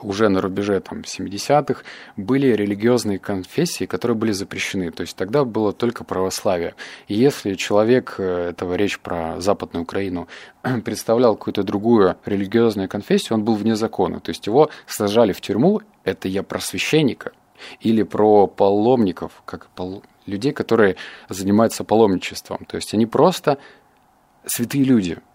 уже 0.00 0.28
на 0.28 0.40
рубеже 0.40 0.80
там, 0.80 1.00
70-х 1.00 1.82
были 2.16 2.48
религиозные 2.48 3.18
конфессии, 3.18 3.84
которые 3.84 4.16
были 4.16 4.32
запрещены. 4.32 4.90
То 4.90 5.02
есть 5.02 5.16
тогда 5.16 5.44
было 5.44 5.72
только 5.72 6.04
православие. 6.04 6.74
И 7.08 7.14
если 7.14 7.54
человек, 7.54 8.14
э, 8.18 8.50
этого 8.50 8.74
речь 8.74 8.98
про 8.98 9.40
Западную 9.40 9.82
Украину, 9.82 10.28
представлял 10.84 11.36
какую-то 11.36 11.62
другую 11.62 12.16
религиозную 12.24 12.88
конфессию, 12.88 13.38
он 13.38 13.44
был 13.44 13.54
вне 13.54 13.76
закона. 13.76 14.20
То 14.20 14.30
есть 14.30 14.46
его 14.46 14.70
сажали 14.86 15.32
в 15.32 15.40
тюрьму, 15.40 15.82
это 16.04 16.28
я 16.28 16.42
про 16.42 16.60
священника, 16.60 17.32
или 17.80 18.02
про 18.02 18.46
паломников, 18.46 19.42
как 19.44 19.68
пал... 19.68 20.02
людей, 20.26 20.52
которые 20.52 20.96
занимаются 21.28 21.84
паломничеством. 21.84 22.64
То 22.66 22.76
есть 22.76 22.94
они 22.94 23.06
просто 23.06 23.58
святые 24.46 24.84
люди– 24.84 25.18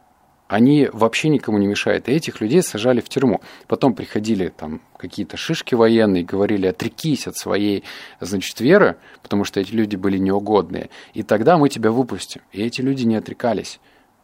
они 0.47 0.89
вообще 0.93 1.29
никому 1.29 1.57
не 1.57 1.67
мешают. 1.67 2.07
И 2.07 2.11
этих 2.11 2.39
людей 2.39 2.61
сажали 2.61 3.01
в 3.01 3.09
тюрьму. 3.09 3.41
Потом 3.67 3.95
приходили 3.95 4.49
там 4.49 4.81
какие-то 4.97 5.37
шишки 5.37 5.73
военные, 5.73 6.23
говорили, 6.23 6.67
отрекись 6.67 7.27
от 7.27 7.35
своей, 7.35 7.83
значит, 8.19 8.59
веры, 8.59 8.97
потому 9.23 9.43
что 9.43 9.59
эти 9.59 9.71
люди 9.71 9.95
были 9.95 10.17
неугодные. 10.17 10.89
И 11.13 11.23
тогда 11.23 11.57
мы 11.57 11.69
тебя 11.69 11.91
выпустим. 11.91 12.41
И 12.51 12.61
эти 12.61 12.81
люди 12.81 13.05
не 13.05 13.15
отрекались. 13.15 13.79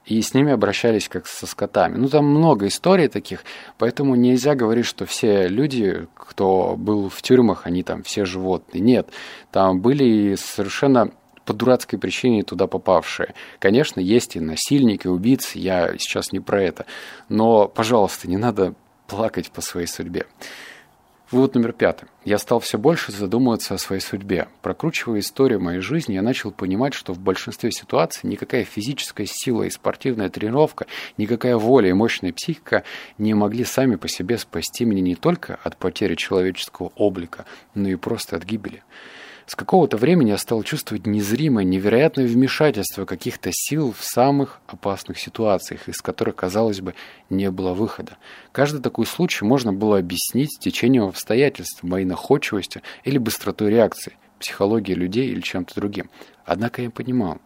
И 0.05 0.19
с 0.21 0.33
ними 0.33 0.51
обращались 0.51 1.07
как 1.07 1.27
со 1.27 1.45
скотами. 1.45 1.97
Ну, 1.97 2.07
там 2.07 2.25
много 2.25 2.67
историй 2.67 3.07
таких, 3.07 3.43
поэтому 3.77 4.15
нельзя 4.15 4.55
говорить, 4.55 4.85
что 4.85 5.05
все 5.05 5.47
люди, 5.47 6.07
кто 6.15 6.75
был 6.75 7.07
в 7.07 7.21
тюрьмах, 7.21 7.67
они 7.67 7.83
там 7.83 8.01
все 8.01 8.25
животные. 8.25 8.81
Нет, 8.81 9.09
там 9.51 9.79
были 9.79 10.35
совершенно 10.35 11.11
по 11.45 11.53
дурацкой 11.53 11.99
причине 11.99 12.43
туда 12.43 12.67
попавшие. 12.67 13.33
Конечно, 13.59 13.99
есть 13.99 14.35
и 14.35 14.39
насильники, 14.39 15.07
и 15.07 15.09
убийцы, 15.09 15.59
я 15.59 15.97
сейчас 15.97 16.31
не 16.31 16.39
про 16.39 16.61
это. 16.61 16.85
Но, 17.29 17.67
пожалуйста, 17.67 18.29
не 18.29 18.37
надо 18.37 18.75
плакать 19.07 19.51
по 19.51 19.61
своей 19.61 19.87
судьбе. 19.87 20.25
Вывод 21.31 21.55
номер 21.55 21.71
пятый. 21.71 22.09
Я 22.25 22.37
стал 22.37 22.59
все 22.59 22.77
больше 22.77 23.13
задумываться 23.13 23.73
о 23.73 23.77
своей 23.77 24.01
судьбе. 24.01 24.49
Прокручивая 24.61 25.21
историю 25.21 25.61
моей 25.61 25.79
жизни, 25.79 26.15
я 26.15 26.21
начал 26.21 26.51
понимать, 26.51 26.93
что 26.93 27.13
в 27.13 27.19
большинстве 27.19 27.71
ситуаций 27.71 28.29
никакая 28.29 28.65
физическая 28.65 29.25
сила 29.25 29.63
и 29.63 29.69
спортивная 29.69 30.29
тренировка, 30.29 30.87
никакая 31.17 31.55
воля 31.55 31.89
и 31.89 31.93
мощная 31.93 32.33
психика 32.33 32.83
не 33.17 33.33
могли 33.33 33.63
сами 33.63 33.95
по 33.95 34.09
себе 34.09 34.37
спасти 34.37 34.83
меня 34.83 35.01
не 35.01 35.15
только 35.15 35.57
от 35.63 35.77
потери 35.77 36.15
человеческого 36.15 36.91
облика, 36.95 37.45
но 37.75 37.87
и 37.87 37.95
просто 37.95 38.35
от 38.35 38.43
гибели. 38.43 38.83
С 39.51 39.55
какого-то 39.57 39.97
времени 39.97 40.29
я 40.29 40.37
стал 40.37 40.63
чувствовать 40.63 41.05
незримое, 41.05 41.65
невероятное 41.65 42.25
вмешательство 42.25 43.03
каких-то 43.03 43.49
сил 43.51 43.91
в 43.91 44.01
самых 44.01 44.61
опасных 44.65 45.19
ситуациях, 45.19 45.89
из 45.89 46.01
которых, 46.01 46.37
казалось 46.37 46.79
бы, 46.79 46.95
не 47.29 47.51
было 47.51 47.73
выхода. 47.73 48.17
Каждый 48.53 48.81
такой 48.81 49.05
случай 49.05 49.43
можно 49.43 49.73
было 49.73 49.97
объяснить 49.97 50.57
течением 50.57 51.03
обстоятельств, 51.03 51.83
моей 51.83 52.05
находчивостью 52.05 52.81
или 53.03 53.17
быстротой 53.17 53.71
реакции, 53.71 54.13
психологией 54.39 54.97
людей 54.97 55.27
или 55.27 55.41
чем-то 55.41 55.75
другим. 55.75 56.09
Однако 56.45 56.81
я 56.81 56.89
понимал, 56.89 57.39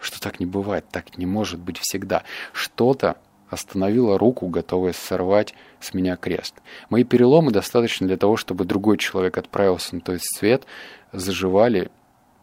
что 0.00 0.20
так 0.20 0.40
не 0.40 0.46
бывает, 0.46 0.86
так 0.90 1.16
не 1.16 1.26
может 1.26 1.60
быть 1.60 1.78
всегда. 1.78 2.24
Что-то 2.52 3.18
остановила 3.52 4.18
руку, 4.18 4.48
готовая 4.48 4.94
сорвать 4.94 5.54
с 5.78 5.92
меня 5.92 6.16
крест. 6.16 6.54
Мои 6.88 7.04
переломы 7.04 7.50
достаточно 7.50 8.06
для 8.06 8.16
того, 8.16 8.38
чтобы 8.38 8.64
другой 8.64 8.96
человек 8.96 9.36
отправился 9.36 9.94
на 9.94 10.00
тот 10.00 10.20
свет, 10.22 10.64
заживали 11.12 11.90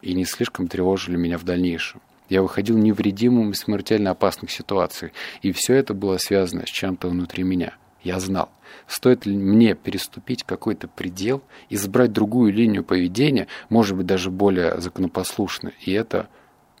и 0.02 0.14
не 0.14 0.24
слишком 0.24 0.68
тревожили 0.68 1.16
меня 1.16 1.36
в 1.36 1.42
дальнейшем. 1.42 2.00
Я 2.28 2.42
выходил 2.42 2.78
невредимым 2.78 3.50
из 3.50 3.58
смертельно 3.58 4.12
опасных 4.12 4.52
ситуаций, 4.52 5.12
и 5.42 5.50
все 5.50 5.74
это 5.74 5.94
было 5.94 6.16
связано 6.18 6.64
с 6.64 6.70
чем-то 6.70 7.08
внутри 7.08 7.42
меня. 7.42 7.74
Я 8.04 8.20
знал, 8.20 8.50
стоит 8.86 9.26
ли 9.26 9.36
мне 9.36 9.74
переступить 9.74 10.44
какой-то 10.44 10.86
предел, 10.86 11.42
избрать 11.70 12.12
другую 12.12 12.52
линию 12.52 12.84
поведения, 12.84 13.48
может 13.68 13.96
быть, 13.96 14.06
даже 14.06 14.30
более 14.30 14.80
законопослушную, 14.80 15.74
и 15.80 15.90
эта 15.90 16.28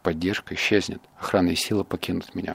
поддержка 0.04 0.54
исчезнет, 0.54 1.02
охранные 1.18 1.56
силы 1.56 1.82
покинут 1.82 2.36
меня. 2.36 2.54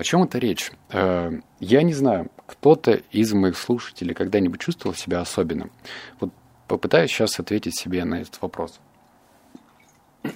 О 0.00 0.02
чем 0.02 0.22
это 0.22 0.38
речь? 0.38 0.72
Э, 0.88 1.30
я 1.58 1.82
не 1.82 1.92
знаю, 1.92 2.30
кто-то 2.46 3.02
из 3.10 3.34
моих 3.34 3.58
слушателей 3.58 4.14
когда-нибудь 4.14 4.58
чувствовал 4.58 4.96
себя 4.96 5.20
особенным. 5.20 5.70
Вот 6.20 6.32
попытаюсь 6.68 7.10
сейчас 7.10 7.38
ответить 7.38 7.78
себе 7.78 8.06
на 8.06 8.22
этот 8.22 8.40
вопрос. 8.40 8.80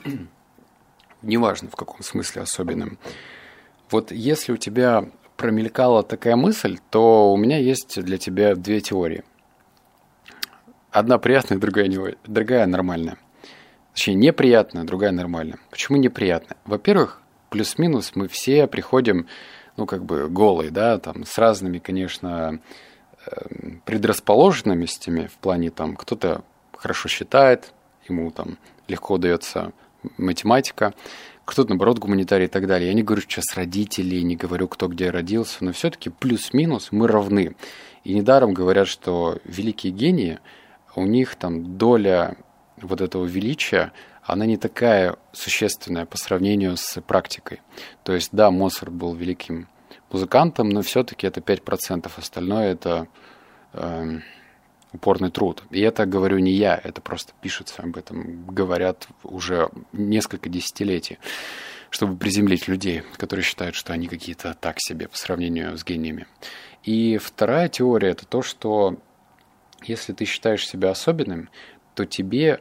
Неважно, 1.22 1.70
в 1.70 1.76
каком 1.76 2.02
смысле 2.02 2.42
особенным. 2.42 2.98
Вот 3.90 4.12
если 4.12 4.52
у 4.52 4.58
тебя 4.58 5.08
промелькала 5.38 6.02
такая 6.02 6.36
мысль, 6.36 6.78
то 6.90 7.32
у 7.32 7.38
меня 7.38 7.56
есть 7.56 7.98
для 8.02 8.18
тебя 8.18 8.56
две 8.56 8.82
теории. 8.82 9.24
Одна 10.90 11.16
приятная, 11.16 11.56
другая, 11.64 11.88
не, 11.88 12.16
другая 12.26 12.66
нормальная. 12.66 13.16
Точнее, 13.94 14.16
неприятная, 14.16 14.84
другая 14.84 15.12
нормальная. 15.12 15.58
Почему 15.70 15.96
неприятная? 15.96 16.58
Во-первых, 16.66 17.22
плюс-минус 17.54 18.12
мы 18.16 18.26
все 18.26 18.66
приходим, 18.66 19.28
ну, 19.76 19.86
как 19.86 20.04
бы 20.04 20.28
голые, 20.28 20.70
да, 20.70 20.98
там, 20.98 21.24
с 21.24 21.36
разными, 21.38 21.78
конечно, 21.78 22.60
эм, 23.26 23.82
предрасположенностями 23.84 25.26
в 25.26 25.34
плане, 25.38 25.70
там, 25.70 25.96
кто-то 25.96 26.44
хорошо 26.76 27.08
считает, 27.08 27.72
ему 28.08 28.30
там 28.30 28.58
легко 28.88 29.14
удается 29.14 29.72
математика, 30.18 30.94
кто-то, 31.44 31.70
наоборот, 31.70 31.98
гуманитарий 31.98 32.46
и 32.46 32.48
так 32.48 32.66
далее. 32.66 32.88
Я 32.88 32.94
не 32.94 33.02
говорю 33.02 33.22
сейчас 33.22 33.54
родителей, 33.54 34.22
не 34.22 34.36
говорю, 34.36 34.68
кто 34.68 34.88
где 34.88 35.10
родился, 35.10 35.64
но 35.64 35.72
все-таки 35.72 36.10
плюс-минус 36.10 36.88
мы 36.90 37.06
равны. 37.06 37.54
И 38.02 38.14
недаром 38.14 38.54
говорят, 38.54 38.88
что 38.88 39.38
великие 39.44 39.92
гении, 39.92 40.38
у 40.96 41.04
них 41.06 41.36
там 41.36 41.76
доля 41.76 42.36
вот 42.80 43.00
этого 43.00 43.24
величия, 43.24 43.92
она 44.24 44.46
не 44.46 44.56
такая 44.56 45.16
существенная 45.32 46.06
по 46.06 46.16
сравнению 46.16 46.76
с 46.76 47.00
практикой. 47.02 47.60
То 48.02 48.14
есть, 48.14 48.30
да, 48.32 48.50
Моцарт 48.50 48.92
был 48.92 49.14
великим 49.14 49.68
музыкантом, 50.10 50.70
но 50.70 50.82
все-таки 50.82 51.26
это 51.26 51.40
5%, 51.40 52.10
остальное 52.16 52.72
это 52.72 53.06
э, 53.72 54.18
упорный 54.92 55.30
труд. 55.30 55.64
И 55.70 55.80
это 55.80 56.06
говорю 56.06 56.38
не 56.38 56.52
я, 56.52 56.80
это 56.82 57.02
просто 57.02 57.32
пишется 57.40 57.82
об 57.82 57.96
этом, 57.96 58.46
говорят 58.46 59.08
уже 59.24 59.68
несколько 59.92 60.48
десятилетий, 60.48 61.18
чтобы 61.90 62.16
приземлить 62.16 62.66
людей, 62.66 63.02
которые 63.16 63.44
считают, 63.44 63.74
что 63.74 63.92
они 63.92 64.06
какие-то 64.06 64.56
так 64.58 64.76
себе 64.78 65.08
по 65.08 65.16
сравнению 65.18 65.76
с 65.76 65.84
гениями. 65.84 66.26
И 66.82 67.18
вторая 67.18 67.68
теория 67.68 68.10
это 68.10 68.26
то, 68.26 68.42
что 68.42 68.98
если 69.82 70.12
ты 70.12 70.24
считаешь 70.24 70.66
себя 70.66 70.90
особенным, 70.90 71.50
то 71.94 72.06
тебе 72.06 72.60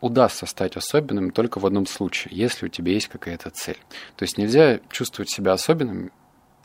удастся 0.00 0.46
стать 0.46 0.76
особенным 0.76 1.30
только 1.30 1.58
в 1.58 1.66
одном 1.66 1.86
случае, 1.86 2.34
если 2.36 2.66
у 2.66 2.68
тебя 2.68 2.92
есть 2.92 3.08
какая-то 3.08 3.50
цель. 3.50 3.78
То 4.16 4.24
есть 4.24 4.38
нельзя 4.38 4.80
чувствовать 4.90 5.30
себя 5.30 5.52
особенным, 5.52 6.12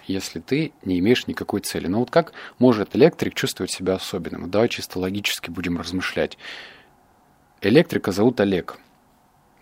если 0.05 0.39
ты 0.39 0.73
не 0.83 0.99
имеешь 0.99 1.27
никакой 1.27 1.61
цели. 1.61 1.87
Но 1.87 1.99
вот 1.99 2.11
как 2.11 2.33
может 2.59 2.95
электрик 2.95 3.33
чувствовать 3.33 3.71
себя 3.71 3.95
особенным? 3.95 4.49
Давай 4.49 4.69
чисто 4.69 4.99
логически 4.99 5.49
будем 5.49 5.77
размышлять. 5.77 6.37
Электрика 7.61 8.11
зовут 8.11 8.39
Олег. 8.39 8.77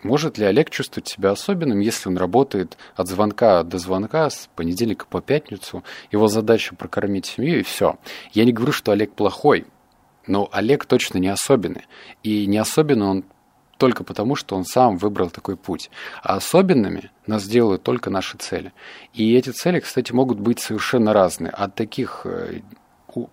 Может 0.02 0.36
ли 0.36 0.44
Олег 0.44 0.68
чувствовать 0.70 1.06
себя 1.06 1.30
особенным, 1.30 1.78
если 1.78 2.08
он 2.08 2.16
работает 2.16 2.76
от 2.96 3.06
звонка 3.06 3.62
до 3.62 3.78
звонка 3.78 4.28
с 4.30 4.50
понедельника 4.56 5.06
по 5.08 5.20
пятницу, 5.20 5.84
его 6.10 6.26
задача 6.26 6.74
прокормить 6.74 7.26
семью 7.26 7.60
и 7.60 7.62
все. 7.62 7.98
Я 8.32 8.44
не 8.44 8.52
говорю, 8.52 8.72
что 8.72 8.90
Олег 8.90 9.12
плохой, 9.12 9.64
но 10.26 10.48
Олег 10.50 10.86
точно 10.86 11.18
не 11.18 11.28
особенный. 11.28 11.86
И 12.24 12.46
не 12.46 12.58
особенный 12.58 13.06
он 13.06 13.24
только 13.82 14.04
потому, 14.04 14.36
что 14.36 14.54
он 14.54 14.64
сам 14.64 14.96
выбрал 14.96 15.28
такой 15.28 15.56
путь. 15.56 15.90
А 16.22 16.36
особенными 16.36 17.10
нас 17.26 17.48
делают 17.48 17.82
только 17.82 18.10
наши 18.10 18.38
цели. 18.38 18.72
И 19.12 19.34
эти 19.34 19.50
цели, 19.50 19.80
кстати, 19.80 20.12
могут 20.12 20.38
быть 20.38 20.60
совершенно 20.60 21.12
разные. 21.12 21.50
От 21.50 21.74
таких 21.74 22.20
э, 22.22 22.60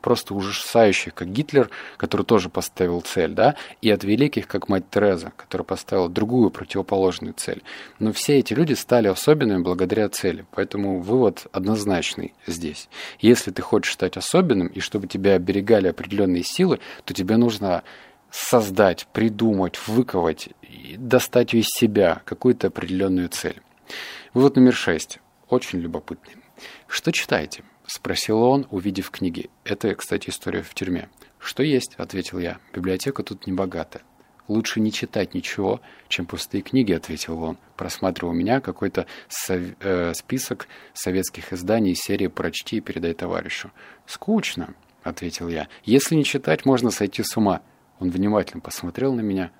просто 0.02 0.34
ужасающих, 0.34 1.14
как 1.14 1.32
Гитлер, 1.32 1.70
который 1.98 2.26
тоже 2.26 2.50
поставил 2.50 3.02
цель, 3.02 3.34
да, 3.34 3.58
и 3.84 3.92
от 3.92 4.04
великих, 4.04 4.48
как 4.48 4.70
мать 4.70 4.90
Тереза, 4.90 5.34
которая 5.38 5.66
поставила 5.66 6.10
другую 6.10 6.50
противоположную 6.50 7.36
цель. 7.38 7.62
Но 8.00 8.12
все 8.12 8.40
эти 8.40 8.54
люди 8.54 8.74
стали 8.74 9.08
особенными 9.08 9.62
благодаря 9.62 10.10
цели, 10.10 10.48
поэтому 10.50 11.00
вывод 11.00 11.46
однозначный 11.52 12.34
здесь. 12.48 12.90
Если 13.20 13.52
ты 13.52 13.62
хочешь 13.62 13.94
стать 13.94 14.18
особенным, 14.18 14.66
и 14.66 14.80
чтобы 14.80 15.06
тебя 15.06 15.36
оберегали 15.36 15.90
определенные 15.90 16.44
силы, 16.44 16.80
то 17.06 17.14
тебе 17.14 17.38
нужно 17.38 17.84
создать, 18.32 19.08
придумать, 19.14 19.80
выковать, 19.88 20.50
достать 20.98 21.54
из 21.54 21.68
себя 21.68 22.22
какую-то 22.26 22.68
определенную 22.68 23.30
цель. 23.30 23.62
Вывод 24.34 24.56
номер 24.56 24.74
шесть. 24.74 25.20
Очень 25.48 25.80
любопытный. 25.80 26.36
«Что 26.88 27.12
читаете?»– 27.12 27.64
спросил 27.88 28.42
он, 28.42 28.68
увидев 28.70 29.10
книги. 29.10 29.50
Это, 29.64 29.96
кстати, 29.96 30.30
история 30.30 30.62
в 30.62 30.74
тюрьме. 30.74 31.10
«Что 31.40 31.64
есть?»– 31.64 31.96
ответил 31.98 32.38
я. 32.40 32.60
«Библиотека 32.74 33.24
тут 33.24 33.48
не 33.48 33.54
богата». 33.54 34.02
«Лучше 34.48 34.80
не 34.80 34.92
читать 34.92 35.36
ничего, 35.36 35.80
чем 36.08 36.26
пустые 36.26 36.62
книги»,— 36.62 36.92
ответил 36.94 37.42
он, 37.42 37.58
просматривая 37.78 38.34
у 38.34 38.36
меня 38.36 38.62
какой-то 38.62 39.06
сов... 39.28 39.62
э, 39.80 40.14
список 40.16 40.68
советских 40.94 41.54
изданий 41.54 41.96
серии 41.96 42.28
«Прочти 42.28 42.78
и 42.78 42.82
передай 42.82 43.14
товарищу». 43.14 43.72
«Скучно»,— 44.08 44.74
ответил 45.04 45.50
я. 45.50 45.68
«Если 45.84 46.16
не 46.16 46.24
читать, 46.24 46.66
можно 46.66 46.90
сойти 46.90 47.22
с 47.24 47.38
ума. 47.38 47.62
Он 48.00 48.10
внимательно 48.10 48.62
посмотрел 48.62 49.14
на 49.14 49.22
меня. 49.22 49.52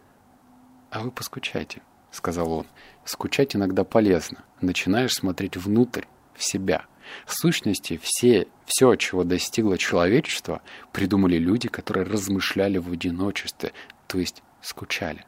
«А 0.90 1.02
вы 1.02 1.12
поскучайте»,— 1.12 1.82
сказал 2.12 2.52
он. 2.52 2.68
«Скучать 3.06 3.56
иногда 3.56 3.84
полезно. 3.84 4.44
Начинаешь 4.62 5.14
смотреть 5.14 5.58
внутрь, 5.58 6.06
в 6.40 6.44
себя. 6.44 6.86
В 7.26 7.34
сущности, 7.34 8.00
все, 8.02 8.48
все, 8.66 8.96
чего 8.96 9.24
достигло 9.24 9.78
человечество, 9.78 10.62
придумали 10.92 11.38
люди, 11.38 11.68
которые 11.68 12.06
размышляли 12.06 12.78
в 12.78 12.92
одиночестве, 12.92 13.74
то 14.08 14.20
есть 14.20 14.42
скучали. 14.62 15.26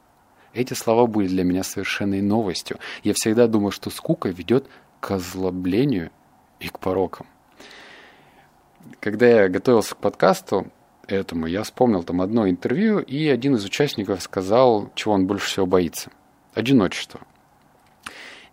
Эти 0.54 0.74
слова 0.74 1.06
были 1.06 1.28
для 1.28 1.44
меня 1.44 1.62
совершенной 1.62 2.20
новостью. 2.20 2.78
Я 3.04 3.14
всегда 3.14 3.46
думал, 3.46 3.70
что 3.70 3.90
скука 3.90 4.28
ведет 4.28 4.68
к 5.00 5.10
озлоблению 5.10 6.10
и 6.60 6.68
к 6.68 6.78
порокам. 6.78 7.26
Когда 9.00 9.26
я 9.26 9.48
готовился 9.48 9.94
к 9.94 9.98
подкасту, 9.98 10.70
этому, 11.06 11.46
я 11.46 11.62
вспомнил 11.62 12.02
там 12.02 12.20
одно 12.20 12.48
интервью, 12.48 12.98
и 12.98 13.28
один 13.28 13.56
из 13.56 13.64
участников 13.64 14.22
сказал, 14.22 14.90
чего 14.94 15.14
он 15.14 15.26
больше 15.26 15.46
всего 15.46 15.66
боится. 15.66 16.10
Одиночество. 16.54 17.20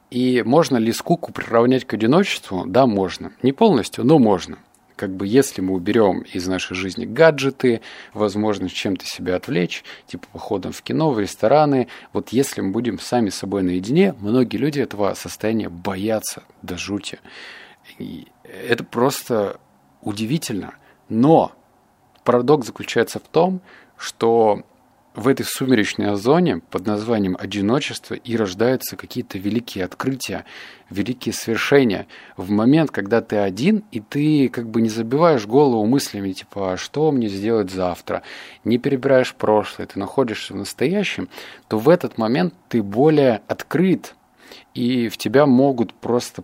И 0.09 0.41
можно 0.43 0.77
ли 0.77 0.91
скуку 0.91 1.31
приравнять 1.31 1.85
к 1.85 1.93
одиночеству? 1.93 2.65
Да, 2.65 2.87
можно. 2.87 3.31
Не 3.43 3.51
полностью, 3.51 4.03
но 4.03 4.17
можно. 4.17 4.57
Как 4.95 5.15
бы 5.15 5.27
если 5.27 5.61
мы 5.61 5.75
уберем 5.75 6.21
из 6.21 6.47
нашей 6.47 6.75
жизни 6.75 7.05
гаджеты, 7.05 7.81
возможность 8.13 8.75
чем-то 8.75 9.05
себя 9.05 9.35
отвлечь, 9.35 9.83
типа 10.07 10.27
походом 10.33 10.73
в 10.73 10.81
кино, 10.81 11.11
в 11.11 11.19
рестораны, 11.19 11.87
вот 12.11 12.29
если 12.29 12.61
мы 12.61 12.71
будем 12.71 12.99
сами 12.99 13.29
с 13.29 13.35
собой 13.35 13.63
наедине, 13.63 14.13
многие 14.19 14.57
люди 14.57 14.79
этого 14.79 15.13
состояния 15.13 15.69
боятся 15.69 16.43
до 16.63 16.77
жути. 16.77 17.19
И 17.97 18.27
это 18.43 18.83
просто 18.83 19.59
удивительно. 20.01 20.73
Но 21.07 21.53
Парадокс 22.29 22.67
заключается 22.67 23.17
в 23.17 23.23
том, 23.23 23.59
что 23.97 24.61
в 25.15 25.27
этой 25.27 25.43
сумеречной 25.47 26.15
зоне 26.15 26.61
под 26.69 26.85
названием 26.85 27.35
одиночество 27.39 28.13
и 28.13 28.37
рождаются 28.37 28.95
какие-то 28.95 29.39
великие 29.39 29.83
открытия, 29.83 30.45
великие 30.91 31.33
свершения. 31.33 32.05
В 32.37 32.51
момент, 32.51 32.91
когда 32.91 33.21
ты 33.21 33.37
один, 33.37 33.83
и 33.91 33.99
ты 33.99 34.47
как 34.49 34.69
бы 34.69 34.79
не 34.83 34.89
забиваешь 34.89 35.47
голову 35.47 35.83
мыслями, 35.87 36.33
типа, 36.33 36.73
а 36.73 36.77
что 36.77 37.11
мне 37.11 37.29
сделать 37.29 37.71
завтра, 37.71 38.21
не 38.63 38.77
перебираешь 38.77 39.33
прошлое, 39.33 39.87
ты 39.87 39.97
находишься 39.97 40.53
в 40.53 40.57
настоящем, 40.57 41.29
то 41.67 41.79
в 41.79 41.89
этот 41.89 42.19
момент 42.19 42.53
ты 42.67 42.83
более 42.83 43.41
открыт, 43.47 44.13
и 44.75 45.09
в 45.09 45.17
тебя 45.17 45.47
могут 45.47 45.95
просто 45.95 46.43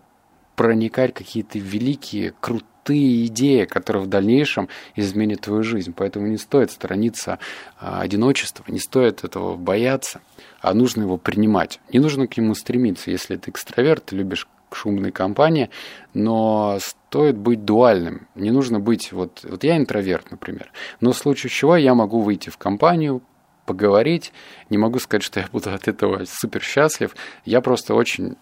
проникать 0.56 1.13
какие-то 1.13 1.60
великие, 1.60 2.34
крутые 2.39 2.74
крутые 2.86 3.26
идеи, 3.26 3.65
которые 3.65 4.04
в 4.04 4.08
дальнейшем 4.08 4.69
изменят 4.95 5.41
твою 5.41 5.63
жизнь. 5.63 5.93
Поэтому 5.95 6.28
не 6.28 6.38
стоит 6.38 6.71
сторониться 6.71 7.39
а, 7.80 8.02
одиночества, 8.02 8.63
не 8.67 8.80
стоит 8.80 9.24
этого 9.24 9.56
бояться, 9.56 10.21
а 10.62 10.74
нужно 10.74 11.02
его 11.02 11.17
принимать. 11.17 11.80
Не 11.91 12.00
нужно 12.00 12.28
к 12.28 12.38
нему 12.38 12.54
стремиться. 12.54 13.10
Если 13.10 13.38
ты 13.38 13.50
экстраверт, 13.50 14.06
ты 14.06 14.15
любишь 14.15 14.48
шумные 14.71 15.12
компании, 15.12 15.69
но 16.13 16.78
стоит 16.80 17.38
быть 17.38 17.65
дуальным. 17.65 18.28
Не 18.36 18.52
нужно 18.52 18.80
быть, 18.80 19.12
вот, 19.12 19.43
вот 19.43 19.63
я 19.63 19.78
интроверт, 19.78 20.32
например, 20.32 20.71
но 21.00 21.12
в 21.12 21.17
случае 21.17 21.50
чего 21.50 21.78
я 21.78 21.95
могу 21.95 22.21
выйти 22.21 22.50
в 22.50 22.58
компанию, 22.58 23.21
поговорить, 23.65 24.32
не 24.69 24.78
могу 24.78 25.00
сказать, 25.00 25.24
что 25.24 25.39
я 25.39 25.48
буду 25.52 25.74
от 25.74 25.88
этого 25.88 26.26
супер 26.26 26.62
счастлив, 26.62 27.15
я 27.45 27.62
просто 27.62 27.95
очень 27.95 28.36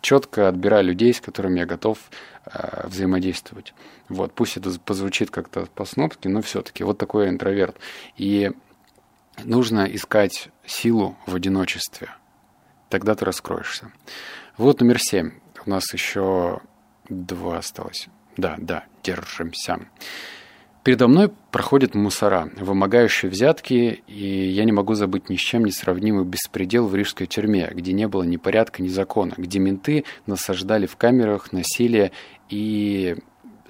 четко 0.00 0.48
отбираю 0.48 0.84
людей, 0.84 1.12
с 1.12 1.20
которыми 1.20 1.60
я 1.60 1.66
готов 1.66 1.98
э, 2.46 2.86
взаимодействовать. 2.86 3.74
Вот, 4.08 4.32
пусть 4.32 4.56
это 4.56 4.78
позвучит 4.80 5.30
как-то 5.30 5.66
по-снопски, 5.66 6.28
но 6.28 6.42
все-таки 6.42 6.84
вот 6.84 6.98
такой 6.98 7.24
я 7.24 7.30
интроверт. 7.30 7.76
И 8.16 8.52
нужно 9.44 9.84
искать 9.84 10.50
силу 10.64 11.16
в 11.26 11.34
одиночестве. 11.34 12.10
Тогда 12.88 13.14
ты 13.14 13.24
раскроешься. 13.24 13.92
Вот 14.56 14.80
номер 14.80 15.00
семь. 15.00 15.32
У 15.64 15.70
нас 15.70 15.92
еще 15.92 16.60
два 17.08 17.58
осталось. 17.58 18.08
Да, 18.36 18.54
да, 18.58 18.84
держимся. 19.02 19.80
Передо 20.86 21.08
мной 21.08 21.32
проходят 21.50 21.96
мусора, 21.96 22.48
вымогающие 22.60 23.28
взятки, 23.28 24.04
и 24.06 24.48
я 24.50 24.62
не 24.62 24.70
могу 24.70 24.94
забыть 24.94 25.28
ни 25.28 25.34
с 25.34 25.40
чем 25.40 25.64
не 25.64 25.72
сравнимый 25.72 26.24
беспредел 26.24 26.86
в 26.86 26.94
рижской 26.94 27.26
тюрьме, 27.26 27.68
где 27.74 27.92
не 27.92 28.06
было 28.06 28.22
ни 28.22 28.36
порядка, 28.36 28.84
ни 28.84 28.86
закона, 28.86 29.34
где 29.36 29.58
менты 29.58 30.04
насаждали 30.26 30.86
в 30.86 30.94
камерах 30.94 31.50
насилие 31.50 32.12
и 32.48 33.16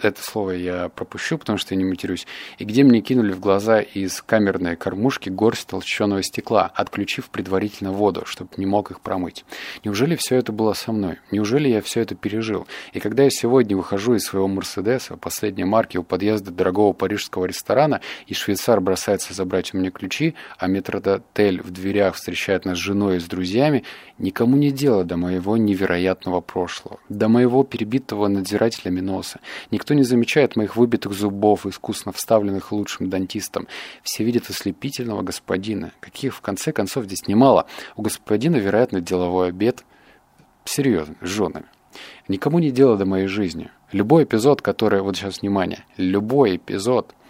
это 0.02 0.22
слово 0.22 0.52
я 0.52 0.88
пропущу, 0.88 1.38
потому 1.38 1.58
что 1.58 1.74
я 1.74 1.78
не 1.78 1.84
матерюсь, 1.84 2.26
и 2.58 2.64
где 2.64 2.84
мне 2.84 3.00
кинули 3.00 3.32
в 3.32 3.40
глаза 3.40 3.80
из 3.80 4.22
камерной 4.22 4.76
кормушки 4.76 5.28
горсть 5.28 5.68
толщеного 5.68 6.22
стекла, 6.22 6.70
отключив 6.74 7.30
предварительно 7.30 7.92
воду, 7.92 8.24
чтобы 8.26 8.50
не 8.56 8.66
мог 8.66 8.90
их 8.90 9.00
промыть. 9.00 9.44
Неужели 9.84 10.16
все 10.16 10.36
это 10.36 10.52
было 10.52 10.72
со 10.72 10.92
мной? 10.92 11.18
Неужели 11.30 11.68
я 11.68 11.82
все 11.82 12.00
это 12.00 12.14
пережил? 12.14 12.66
И 12.92 13.00
когда 13.00 13.24
я 13.24 13.30
сегодня 13.30 13.76
выхожу 13.76 14.14
из 14.14 14.24
своего 14.24 14.48
Мерседеса, 14.48 15.16
последней 15.16 15.64
марки 15.64 15.98
у 15.98 16.02
подъезда 16.02 16.50
дорогого 16.50 16.92
парижского 16.92 17.46
ресторана, 17.46 18.00
и 18.26 18.34
швейцар 18.34 18.80
бросается 18.80 19.34
забрать 19.34 19.74
у 19.74 19.78
меня 19.78 19.90
ключи, 19.90 20.34
а 20.58 20.66
метродотель 20.66 21.60
в 21.62 21.70
дверях 21.70 22.14
встречает 22.16 22.64
нас 22.64 22.78
с 22.78 22.80
женой 22.80 23.16
и 23.16 23.20
с 23.20 23.24
друзьями, 23.24 23.84
никому 24.18 24.56
не 24.56 24.70
дело 24.70 25.04
до 25.04 25.16
моего 25.16 25.56
невероятного 25.56 26.40
прошлого, 26.40 26.98
до 27.08 27.28
моего 27.28 27.64
перебитого 27.64 28.28
надзирателями 28.28 29.00
носа. 29.00 29.40
Никто 29.70 29.85
Никто 29.86 29.94
не 29.94 30.02
замечает 30.02 30.56
моих 30.56 30.74
выбитых 30.74 31.12
зубов, 31.12 31.64
искусно 31.64 32.10
вставленных 32.10 32.72
лучшим 32.72 33.08
дантистом. 33.08 33.68
Все 34.02 34.24
видят 34.24 34.50
ослепительного 34.50 35.22
господина, 35.22 35.92
каких 36.00 36.34
в 36.34 36.40
конце 36.40 36.72
концов 36.72 37.04
здесь 37.04 37.28
немало. 37.28 37.66
У 37.94 38.02
господина, 38.02 38.56
вероятно, 38.56 39.00
деловой 39.00 39.50
обед. 39.50 39.84
Серьезно, 40.64 41.14
с 41.20 41.28
женами. 41.28 41.66
Никому 42.26 42.58
не 42.58 42.72
дело 42.72 42.96
до 42.96 43.06
моей 43.06 43.28
жизни. 43.28 43.70
Любой 43.92 44.24
эпизод, 44.24 44.60
который... 44.60 45.02
Вот 45.02 45.16
сейчас 45.16 45.40
внимание. 45.40 45.84
Любой 45.96 46.56
эпизод– 46.56 47.14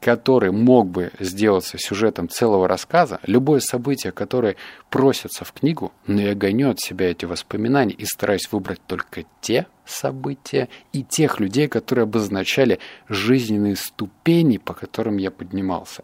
который 0.00 0.50
мог 0.50 0.88
бы 0.88 1.12
сделаться 1.20 1.78
сюжетом 1.78 2.28
целого 2.28 2.66
рассказа, 2.66 3.20
любое 3.24 3.60
событие, 3.60 4.12
которое 4.12 4.56
просится 4.88 5.44
в 5.44 5.52
книгу, 5.52 5.92
но 6.06 6.20
я 6.20 6.34
гоню 6.34 6.70
от 6.70 6.80
себя 6.80 7.10
эти 7.10 7.26
воспоминания 7.26 7.94
и 7.94 8.04
стараюсь 8.04 8.50
выбрать 8.50 8.80
только 8.86 9.24
те 9.40 9.66
события 9.84 10.68
и 10.92 11.02
тех 11.02 11.38
людей, 11.38 11.68
которые 11.68 12.04
обозначали 12.04 12.78
жизненные 13.08 13.76
ступени, 13.76 14.56
по 14.56 14.72
которым 14.72 15.18
я 15.18 15.30
поднимался. 15.30 16.02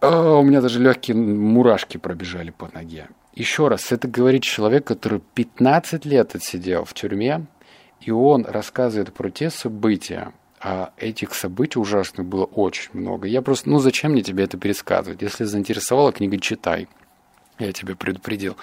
О, 0.00 0.38
у 0.38 0.42
меня 0.44 0.60
даже 0.60 0.80
легкие 0.80 1.16
мурашки 1.16 1.96
пробежали 1.96 2.50
по 2.50 2.70
ноге. 2.72 3.08
Еще 3.34 3.68
раз, 3.68 3.90
это 3.90 4.06
говорит 4.06 4.42
человек, 4.42 4.84
который 4.84 5.20
15 5.34 6.04
лет 6.04 6.34
отсидел 6.34 6.84
в 6.84 6.92
тюрьме, 6.92 7.46
и 8.00 8.10
он 8.10 8.44
рассказывает 8.44 9.12
про 9.12 9.30
те 9.30 9.50
события, 9.50 10.32
а 10.60 10.92
этих 10.96 11.34
событий 11.34 11.78
ужасных 11.78 12.26
было 12.26 12.44
очень 12.44 12.90
много. 12.92 13.28
Я 13.28 13.42
просто, 13.42 13.70
ну 13.70 13.78
зачем 13.78 14.12
мне 14.12 14.22
тебе 14.22 14.44
это 14.44 14.58
пересказывать? 14.58 15.22
Если 15.22 15.44
заинтересовала 15.44 16.12
книга, 16.12 16.38
читай. 16.38 16.88
Я 17.58 17.72
тебе 17.72 17.94
предупредил. 17.94 18.56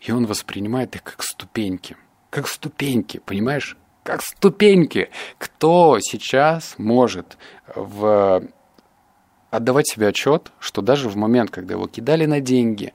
И 0.00 0.12
он 0.12 0.26
воспринимает 0.26 0.94
их 0.96 1.02
как 1.02 1.22
ступеньки. 1.22 1.96
Как 2.30 2.48
ступеньки, 2.48 3.20
понимаешь? 3.24 3.76
Как 4.02 4.22
ступеньки. 4.22 5.10
Кто 5.38 5.98
сейчас 6.00 6.74
может 6.78 7.38
в... 7.74 8.42
отдавать 9.50 9.88
себе 9.88 10.08
отчет, 10.08 10.52
что 10.58 10.82
даже 10.82 11.08
в 11.08 11.16
момент, 11.16 11.50
когда 11.50 11.74
его 11.74 11.86
кидали 11.86 12.26
на 12.26 12.40
деньги, 12.40 12.92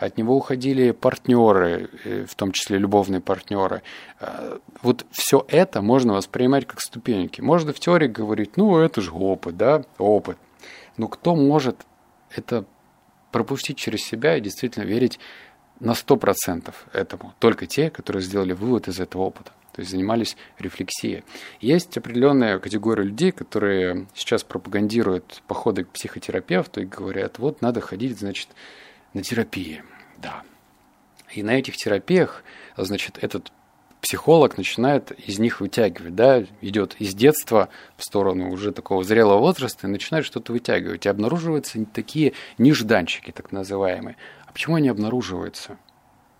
от 0.00 0.16
него 0.16 0.36
уходили 0.36 0.92
партнеры, 0.92 1.90
э, 2.04 2.24
в 2.26 2.34
том 2.34 2.52
числе 2.52 2.78
любовные 2.78 3.20
партнеры. 3.20 3.82
Э, 4.20 4.58
вот 4.82 5.06
все 5.10 5.44
это 5.48 5.82
можно 5.82 6.14
воспринимать 6.14 6.66
как 6.66 6.80
ступеньки. 6.80 7.40
Можно 7.40 7.72
в 7.72 7.80
теории 7.80 8.08
говорить, 8.08 8.56
ну, 8.56 8.78
это 8.78 9.00
же 9.00 9.10
опыт, 9.12 9.56
да, 9.56 9.84
опыт. 9.98 10.38
Но 10.96 11.08
кто 11.08 11.34
может 11.34 11.86
это 12.30 12.64
пропустить 13.32 13.78
через 13.78 14.04
себя 14.04 14.36
и 14.36 14.40
действительно 14.40 14.84
верить 14.84 15.18
на 15.80 15.92
100% 15.92 16.74
этому? 16.92 17.34
Только 17.38 17.66
те, 17.66 17.90
которые 17.90 18.22
сделали 18.22 18.52
вывод 18.52 18.88
из 18.88 19.00
этого 19.00 19.22
опыта 19.22 19.52
то 19.78 19.82
есть 19.82 19.92
занимались 19.92 20.36
рефлексией. 20.58 21.22
Есть 21.60 21.96
определенная 21.96 22.58
категория 22.58 23.04
людей, 23.04 23.30
которые 23.30 24.08
сейчас 24.12 24.42
пропагандируют 24.42 25.40
походы 25.46 25.84
к 25.84 25.90
психотерапевту 25.90 26.80
и 26.80 26.84
говорят, 26.84 27.38
вот 27.38 27.62
надо 27.62 27.80
ходить, 27.80 28.18
значит, 28.18 28.48
на 29.14 29.22
терапии, 29.22 29.82
да. 30.18 30.42
И 31.32 31.42
на 31.42 31.58
этих 31.58 31.76
терапиях, 31.76 32.42
значит, 32.76 33.18
этот 33.20 33.52
психолог 34.00 34.56
начинает 34.56 35.10
из 35.12 35.38
них 35.38 35.60
вытягивать, 35.60 36.14
да, 36.14 36.44
идет 36.60 36.96
из 36.98 37.14
детства 37.14 37.68
в 37.96 38.04
сторону 38.04 38.50
уже 38.50 38.72
такого 38.72 39.04
зрелого 39.04 39.38
возраста 39.38 39.86
и 39.86 39.90
начинает 39.90 40.24
что-то 40.24 40.52
вытягивать. 40.52 41.06
И 41.06 41.08
обнаруживаются 41.08 41.84
такие 41.86 42.32
нежданчики, 42.58 43.30
так 43.32 43.52
называемые. 43.52 44.16
А 44.46 44.52
почему 44.52 44.76
они 44.76 44.88
обнаруживаются? 44.88 45.78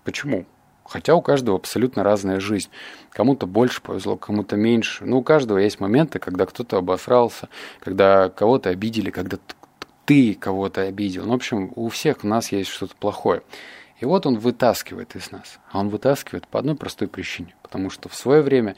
Почему? 0.03 0.45
Хотя 0.85 1.13
у 1.13 1.21
каждого 1.21 1.57
абсолютно 1.57 2.03
разная 2.03 2.39
жизнь. 2.39 2.69
Кому-то 3.11 3.45
больше 3.45 3.81
повезло, 3.81 4.15
кому-то 4.17 4.55
меньше. 4.55 5.05
Но 5.05 5.19
у 5.19 5.23
каждого 5.23 5.59
есть 5.59 5.79
моменты, 5.79 6.17
когда 6.17 6.47
кто-то 6.47 6.77
обосрался, 6.77 7.47
когда 7.79 8.29
кого-то 8.29 8.71
обидели, 8.71 9.11
когда 9.11 9.37
ты 10.09 10.33
кого-то 10.33 10.81
обидел. 10.81 11.25
Ну, 11.25 11.33
в 11.33 11.35
общем, 11.35 11.71
у 11.75 11.87
всех 11.89 12.23
у 12.23 12.27
нас 12.27 12.51
есть 12.51 12.71
что-то 12.71 12.95
плохое. 12.95 13.43
И 13.99 14.05
вот 14.05 14.25
он 14.25 14.39
вытаскивает 14.39 15.15
из 15.15 15.29
нас. 15.29 15.59
А 15.71 15.79
он 15.79 15.89
вытаскивает 15.89 16.47
по 16.47 16.57
одной 16.57 16.73
простой 16.73 17.07
причине. 17.07 17.53
Потому 17.61 17.91
что 17.91 18.09
в 18.09 18.15
свое 18.15 18.41
время 18.41 18.75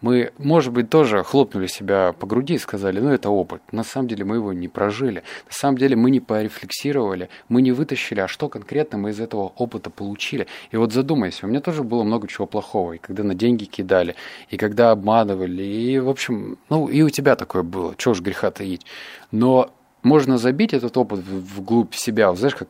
мы, 0.00 0.32
может 0.38 0.72
быть, 0.72 0.90
тоже 0.90 1.22
хлопнули 1.22 1.68
себя 1.68 2.12
по 2.14 2.26
груди 2.26 2.54
и 2.54 2.58
сказали, 2.58 2.98
ну, 2.98 3.10
это 3.10 3.30
опыт. 3.30 3.62
На 3.70 3.84
самом 3.84 4.08
деле 4.08 4.24
мы 4.24 4.36
его 4.36 4.52
не 4.52 4.66
прожили. 4.66 5.22
На 5.46 5.52
самом 5.52 5.78
деле 5.78 5.94
мы 5.94 6.10
не 6.10 6.18
порефлексировали, 6.18 7.30
мы 7.48 7.62
не 7.62 7.70
вытащили, 7.70 8.18
а 8.18 8.26
что 8.26 8.48
конкретно 8.48 8.98
мы 8.98 9.10
из 9.10 9.20
этого 9.20 9.52
опыта 9.56 9.88
получили. 9.88 10.48
И 10.72 10.76
вот 10.76 10.92
задумайся, 10.92 11.46
у 11.46 11.48
меня 11.48 11.60
тоже 11.60 11.84
было 11.84 12.02
много 12.02 12.26
чего 12.26 12.48
плохого. 12.48 12.94
И 12.94 12.98
когда 12.98 13.22
на 13.22 13.36
деньги 13.36 13.66
кидали, 13.66 14.16
и 14.50 14.56
когда 14.56 14.90
обманывали, 14.90 15.62
и, 15.62 16.00
в 16.00 16.08
общем, 16.08 16.58
ну, 16.70 16.88
и 16.88 17.02
у 17.02 17.08
тебя 17.08 17.36
такое 17.36 17.62
было. 17.62 17.94
Чего 17.96 18.10
уж 18.10 18.20
греха 18.20 18.50
таить. 18.50 18.84
Но 19.30 19.70
можно 20.02 20.38
забить 20.38 20.74
этот 20.74 20.96
опыт 20.96 21.20
вглубь 21.20 21.94
себя, 21.94 22.34
знаешь, 22.34 22.54
как 22.54 22.68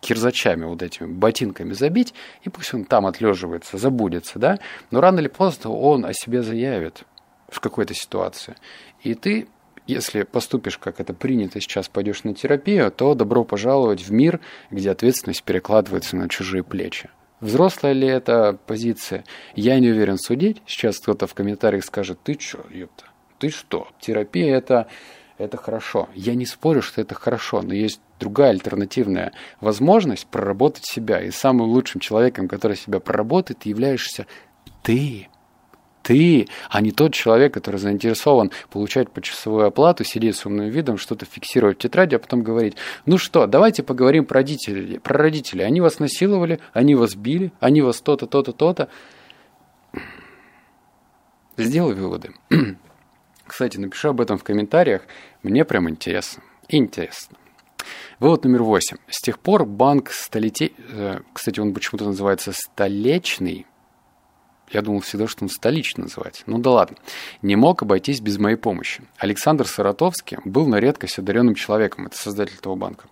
кирзачами 0.00 0.64
вот 0.64 0.82
этими, 0.82 1.06
ботинками 1.06 1.72
забить, 1.72 2.14
и 2.42 2.48
пусть 2.48 2.72
он 2.74 2.84
там 2.84 3.06
отлеживается, 3.06 3.78
забудется, 3.78 4.38
да, 4.38 4.58
но 4.90 5.00
рано 5.00 5.20
или 5.20 5.28
поздно 5.28 5.70
он 5.70 6.04
о 6.04 6.12
себе 6.12 6.42
заявит 6.42 7.04
в 7.48 7.60
какой-то 7.60 7.94
ситуации. 7.94 8.54
И 9.02 9.14
ты, 9.14 9.48
если 9.86 10.22
поступишь, 10.22 10.78
как 10.78 11.00
это 11.00 11.12
принято 11.12 11.60
сейчас, 11.60 11.88
пойдешь 11.88 12.24
на 12.24 12.34
терапию, 12.34 12.90
то 12.90 13.14
добро 13.14 13.44
пожаловать 13.44 14.02
в 14.02 14.12
мир, 14.12 14.40
где 14.70 14.90
ответственность 14.90 15.42
перекладывается 15.42 16.16
на 16.16 16.28
чужие 16.28 16.62
плечи. 16.62 17.10
Взрослая 17.40 17.92
ли 17.92 18.06
это 18.06 18.58
позиция? 18.66 19.24
Я 19.54 19.78
не 19.80 19.88
уверен 19.88 20.18
судить. 20.18 20.60
Сейчас 20.66 20.98
кто-то 20.98 21.26
в 21.26 21.32
комментариях 21.32 21.84
скажет, 21.84 22.18
ты 22.22 22.34
чё, 22.34 22.64
ёпта, 22.70 23.06
ты 23.38 23.48
что? 23.48 23.88
Терапия 23.98 24.56
это 24.56 24.88
это 25.40 25.56
хорошо. 25.56 26.08
Я 26.14 26.34
не 26.34 26.46
спорю, 26.46 26.82
что 26.82 27.00
это 27.00 27.14
хорошо, 27.14 27.62
но 27.62 27.74
есть 27.74 28.00
другая 28.18 28.50
альтернативная 28.50 29.32
возможность 29.60 30.26
проработать 30.26 30.84
себя. 30.84 31.20
И 31.20 31.30
самым 31.30 31.68
лучшим 31.68 32.00
человеком, 32.00 32.48
который 32.48 32.76
себя 32.76 33.00
проработает, 33.00 33.66
являешься 33.66 34.26
ты 34.82 35.28
ты, 36.02 36.48
а 36.70 36.80
не 36.80 36.92
тот 36.92 37.12
человек, 37.12 37.54
который 37.54 37.76
заинтересован 37.76 38.50
получать 38.70 39.10
почасовую 39.10 39.66
оплату, 39.66 40.02
сидеть 40.02 40.36
с 40.36 40.46
умным 40.46 40.68
видом, 40.68 40.96
что-то 40.96 41.26
фиксировать 41.26 41.76
в 41.76 41.82
тетради, 41.82 42.14
а 42.14 42.18
потом 42.18 42.42
говорить, 42.42 42.76
ну 43.06 43.18
что, 43.18 43.46
давайте 43.46 43.82
поговорим 43.82 44.24
про 44.24 44.36
родителей. 44.36 44.98
Про 44.98 45.18
родителей. 45.18 45.64
Они 45.64 45.80
вас 45.80 45.98
насиловали, 45.98 46.58
они 46.72 46.94
вас 46.94 47.14
били, 47.14 47.52
они 47.60 47.82
вас 47.82 48.00
то-то, 48.00 48.26
то-то, 48.26 48.52
то-то. 48.52 48.88
Сделай 51.56 51.94
выводы. 51.94 52.34
Кстати, 53.50 53.78
напиши 53.78 54.06
об 54.06 54.20
этом 54.20 54.38
в 54.38 54.44
комментариях. 54.44 55.02
Мне 55.42 55.64
прям 55.64 55.90
интересно. 55.90 56.44
Интересно. 56.68 57.36
Вывод 58.20 58.44
номер 58.44 58.62
восемь. 58.62 58.98
С 59.08 59.20
тех 59.20 59.40
пор 59.40 59.66
банк 59.66 60.12
столетий... 60.12 60.72
Э, 60.92 61.18
кстати, 61.32 61.58
он 61.58 61.74
почему-то 61.74 62.04
называется 62.04 62.52
«столечный», 62.52 63.66
я 64.70 64.82
думал 64.82 65.00
всегда, 65.00 65.26
что 65.26 65.42
он 65.42 65.48
столичный 65.48 66.04
называть. 66.04 66.44
Ну 66.46 66.58
да 66.58 66.70
ладно. 66.70 66.96
Не 67.42 67.56
мог 67.56 67.82
обойтись 67.82 68.20
без 68.20 68.38
моей 68.38 68.54
помощи. 68.54 69.02
Александр 69.18 69.66
Саратовский 69.66 70.38
был 70.44 70.68
на 70.68 70.76
редкость 70.76 71.18
одаренным 71.18 71.56
человеком. 71.56 72.06
Это 72.06 72.16
создатель 72.16 72.54
этого 72.56 72.76
банка. 72.76 73.08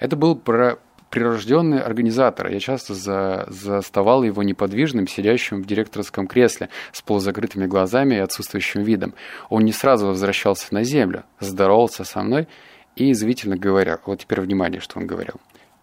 Это 0.00 0.16
был 0.16 0.36
про 0.36 0.78
прирожденный 1.12 1.78
организатор. 1.78 2.48
Я 2.48 2.58
часто 2.58 2.94
за, 2.94 3.44
заставал 3.48 4.22
его 4.22 4.42
неподвижным, 4.42 5.06
сидящим 5.06 5.62
в 5.62 5.66
директорском 5.66 6.26
кресле, 6.26 6.70
с 6.90 7.02
полузакрытыми 7.02 7.66
глазами 7.66 8.14
и 8.14 8.18
отсутствующим 8.18 8.82
видом. 8.82 9.12
Он 9.50 9.62
не 9.62 9.72
сразу 9.72 10.06
возвращался 10.06 10.72
на 10.72 10.84
землю, 10.84 11.24
здоровался 11.38 12.04
со 12.04 12.22
мной 12.22 12.48
и 12.96 13.12
извительно 13.12 13.58
говорил, 13.58 13.98
вот 14.06 14.20
теперь 14.20 14.40
внимание, 14.40 14.80
что 14.80 14.98
он 14.98 15.06
говорил. 15.06 15.34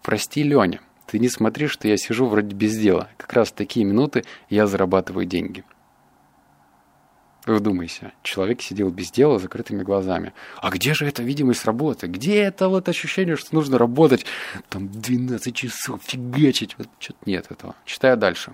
«Прости, 0.02 0.42
Леня, 0.42 0.80
ты 1.06 1.20
не 1.20 1.28
смотри, 1.28 1.68
что 1.68 1.86
я 1.86 1.96
сижу 1.96 2.26
вроде 2.26 2.52
без 2.56 2.76
дела. 2.76 3.08
Как 3.16 3.32
раз 3.32 3.50
в 3.50 3.52
такие 3.52 3.86
минуты 3.86 4.24
я 4.48 4.66
зарабатываю 4.66 5.26
деньги. 5.26 5.62
Вдумайся, 7.46 8.12
человек 8.22 8.60
сидел 8.60 8.90
без 8.90 9.10
дела 9.10 9.38
закрытыми 9.38 9.82
глазами. 9.82 10.32
А 10.60 10.70
где 10.70 10.92
же 10.92 11.06
эта 11.06 11.22
видимость 11.22 11.64
работы? 11.64 12.06
Где 12.06 12.42
это 12.42 12.68
вот 12.68 12.88
ощущение, 12.88 13.36
что 13.36 13.54
нужно 13.54 13.78
работать 13.78 14.26
там 14.68 14.88
12 14.88 15.54
часов, 15.54 16.00
фигачить? 16.04 16.76
Вот 16.76 16.88
что-то 16.98 17.18
нет 17.24 17.46
этого. 17.50 17.74
Читаю 17.86 18.16
дальше. 18.16 18.52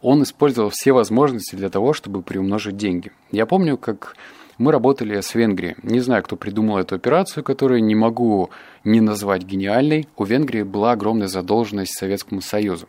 Он 0.00 0.22
использовал 0.22 0.70
все 0.70 0.92
возможности 0.92 1.54
для 1.54 1.70
того, 1.70 1.92
чтобы 1.92 2.22
приумножить 2.22 2.76
деньги. 2.76 3.12
Я 3.30 3.46
помню, 3.46 3.78
как 3.78 4.16
мы 4.58 4.72
работали 4.72 5.20
с 5.20 5.34
Венгрией. 5.34 5.76
Не 5.82 6.00
знаю, 6.00 6.22
кто 6.22 6.36
придумал 6.36 6.78
эту 6.78 6.94
операцию, 6.94 7.44
которую 7.44 7.82
не 7.84 7.94
могу 7.94 8.50
не 8.84 9.00
назвать 9.00 9.42
гениальной. 9.44 10.08
У 10.16 10.24
Венгрии 10.24 10.62
была 10.62 10.92
огромная 10.92 11.28
задолженность 11.28 11.96
Советскому 11.96 12.40
Союзу. 12.40 12.88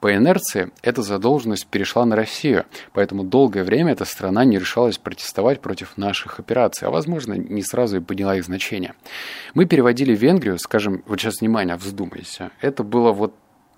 По 0.00 0.14
инерции 0.14 0.70
эта 0.82 1.02
задолженность 1.02 1.66
перешла 1.66 2.04
на 2.04 2.16
Россию, 2.16 2.64
поэтому 2.92 3.24
долгое 3.24 3.64
время 3.64 3.92
эта 3.92 4.04
страна 4.04 4.44
не 4.44 4.58
решалась 4.58 4.98
протестовать 4.98 5.60
против 5.60 5.96
наших 5.96 6.38
операций, 6.38 6.88
а 6.88 6.90
возможно 6.90 7.34
не 7.34 7.62
сразу 7.62 7.98
и 7.98 8.00
поняла 8.00 8.36
их 8.36 8.44
значение. 8.44 8.94
Мы 9.54 9.66
переводили 9.66 10.14
Венгрию, 10.14 10.58
скажем, 10.58 11.02
вот 11.06 11.20
сейчас 11.20 11.40
внимание, 11.40 11.76
вздумайся, 11.76 12.50
это 12.60 12.82
было 12.82 13.12
вот 13.12 13.34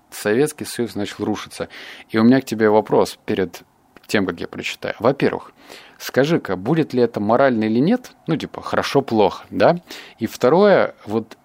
Советский 0.09 0.65
Союз 0.65 0.95
начал 0.95 1.25
рушиться. 1.25 1.69
И 2.09 2.17
у 2.17 2.23
меня 2.23 2.41
к 2.41 2.45
тебе 2.45 2.69
вопрос 2.69 3.19
перед 3.25 3.63
тем, 4.07 4.25
как 4.25 4.39
я 4.39 4.47
прочитаю. 4.47 4.95
Во-первых, 4.99 5.51
скажи-ка, 5.97 6.55
будет 6.55 6.93
ли 6.93 7.01
это 7.01 7.19
морально 7.19 7.65
или 7.65 7.79
нет? 7.79 8.11
Ну, 8.27 8.37
типа, 8.37 8.61
хорошо-плохо, 8.61 9.45
да? 9.49 9.81
И 10.19 10.27
второе, 10.27 10.95
вот 11.05 11.37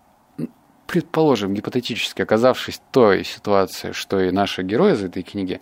предположим, 0.87 1.55
гипотетически 1.55 2.23
оказавшись 2.23 2.81
той 2.91 3.25
ситуации, 3.25 3.93
что 3.93 4.21
и 4.21 4.31
наши 4.31 4.63
герои 4.63 4.93
из 4.93 5.03
этой 5.03 5.23
книги, 5.23 5.61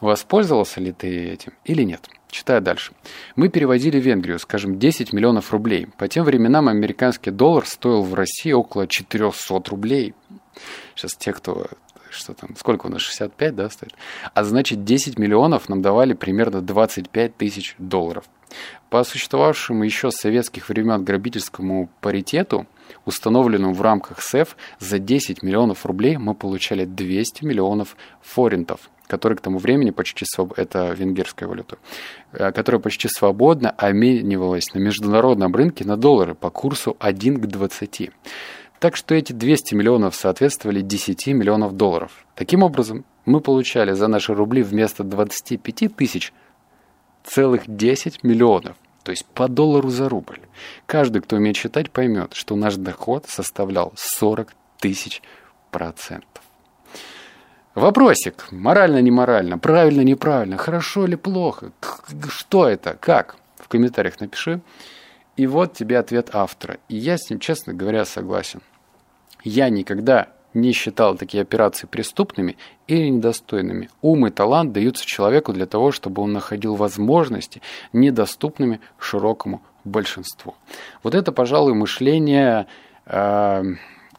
воспользовался 0.00 0.80
ли 0.80 0.92
ты 0.92 1.30
этим 1.30 1.52
или 1.64 1.82
нет? 1.82 2.08
Читаю 2.28 2.62
дальше. 2.62 2.92
Мы 3.36 3.48
переводили 3.48 4.00
в 4.00 4.04
Венгрию, 4.04 4.38
скажем, 4.38 4.78
10 4.78 5.12
миллионов 5.12 5.52
рублей. 5.52 5.86
По 5.98 6.08
тем 6.08 6.24
временам 6.24 6.68
американский 6.68 7.30
доллар 7.30 7.66
стоил 7.66 8.02
в 8.02 8.14
России 8.14 8.52
около 8.52 8.88
400 8.88 9.62
рублей. 9.68 10.14
Сейчас 10.94 11.14
те, 11.14 11.32
кто 11.32 11.66
что 12.12 12.34
там, 12.34 12.50
сколько 12.56 12.86
у 12.86 12.90
нас, 12.90 13.00
65, 13.00 13.54
да, 13.54 13.70
стоит? 13.70 13.94
А 14.34 14.44
значит, 14.44 14.84
10 14.84 15.18
миллионов 15.18 15.68
нам 15.68 15.82
давали 15.82 16.12
примерно 16.12 16.60
25 16.60 17.36
тысяч 17.36 17.74
долларов. 17.78 18.24
По 18.90 19.04
существовавшему 19.04 19.84
еще 19.84 20.10
с 20.10 20.16
советских 20.16 20.68
времен 20.68 21.04
грабительскому 21.04 21.88
паритету, 22.00 22.66
установленному 23.06 23.72
в 23.72 23.80
рамках 23.80 24.20
СЭФ, 24.20 24.56
за 24.78 24.98
10 24.98 25.42
миллионов 25.42 25.86
рублей 25.86 26.18
мы 26.18 26.34
получали 26.34 26.84
200 26.84 27.44
миллионов 27.44 27.96
форинтов, 28.20 28.90
которые 29.06 29.38
к 29.38 29.40
тому 29.40 29.58
времени 29.58 29.90
почти 29.90 30.26
своб... 30.26 30.52
это 30.58 30.92
венгерская 30.92 31.48
валюта, 31.48 31.78
э, 32.32 32.52
которая 32.52 32.80
почти 32.80 33.08
свободно 33.08 33.70
обменивалась 33.70 34.74
на 34.74 34.78
международном 34.78 35.54
рынке 35.54 35.84
на 35.84 35.96
доллары 35.96 36.34
по 36.34 36.50
курсу 36.50 36.96
1 37.00 37.40
к 37.40 37.46
20. 37.46 38.10
Так 38.82 38.96
что 38.96 39.14
эти 39.14 39.32
200 39.32 39.76
миллионов 39.76 40.16
соответствовали 40.16 40.80
10 40.80 41.28
миллионов 41.28 41.76
долларов. 41.76 42.26
Таким 42.34 42.64
образом, 42.64 43.04
мы 43.24 43.40
получали 43.40 43.92
за 43.92 44.08
наши 44.08 44.34
рубли 44.34 44.64
вместо 44.64 45.04
25 45.04 45.94
тысяч 45.94 46.32
целых 47.22 47.62
10 47.68 48.24
миллионов. 48.24 48.76
То 49.04 49.12
есть 49.12 49.24
по 49.24 49.46
доллару 49.46 49.88
за 49.88 50.08
рубль. 50.08 50.40
Каждый, 50.86 51.22
кто 51.22 51.36
умеет 51.36 51.56
считать, 51.56 51.92
поймет, 51.92 52.34
что 52.34 52.56
наш 52.56 52.74
доход 52.74 53.26
составлял 53.28 53.92
40 53.94 54.52
тысяч 54.80 55.22
процентов. 55.70 56.42
Вопросик. 57.76 58.50
Морально, 58.50 59.00
не 59.00 59.12
морально, 59.12 59.58
правильно, 59.58 60.00
неправильно, 60.00 60.56
хорошо 60.56 61.04
или 61.04 61.14
плохо? 61.14 61.70
Что 62.28 62.66
это? 62.66 62.96
Как? 63.00 63.36
В 63.58 63.68
комментариях 63.68 64.18
напиши. 64.18 64.60
И 65.36 65.46
вот 65.46 65.72
тебе 65.72 66.00
ответ 66.00 66.30
автора. 66.32 66.78
И 66.88 66.96
я 66.96 67.16
с 67.16 67.30
ним, 67.30 67.38
честно 67.38 67.74
говоря, 67.74 68.04
согласен. 68.04 68.60
Я 69.44 69.68
никогда 69.70 70.28
не 70.54 70.72
считал 70.72 71.16
такие 71.16 71.42
операции 71.42 71.86
преступными 71.86 72.56
или 72.86 73.08
недостойными. 73.08 73.88
Ум 74.02 74.26
и 74.26 74.30
талант 74.30 74.72
даются 74.72 75.06
человеку 75.06 75.52
для 75.52 75.66
того, 75.66 75.92
чтобы 75.92 76.22
он 76.22 76.32
находил 76.32 76.74
возможности, 76.74 77.62
недоступными 77.92 78.80
широкому 78.98 79.62
большинству. 79.84 80.54
Вот 81.02 81.14
это, 81.14 81.32
пожалуй, 81.32 81.74
мышление, 81.74 82.66
э, 83.06 83.64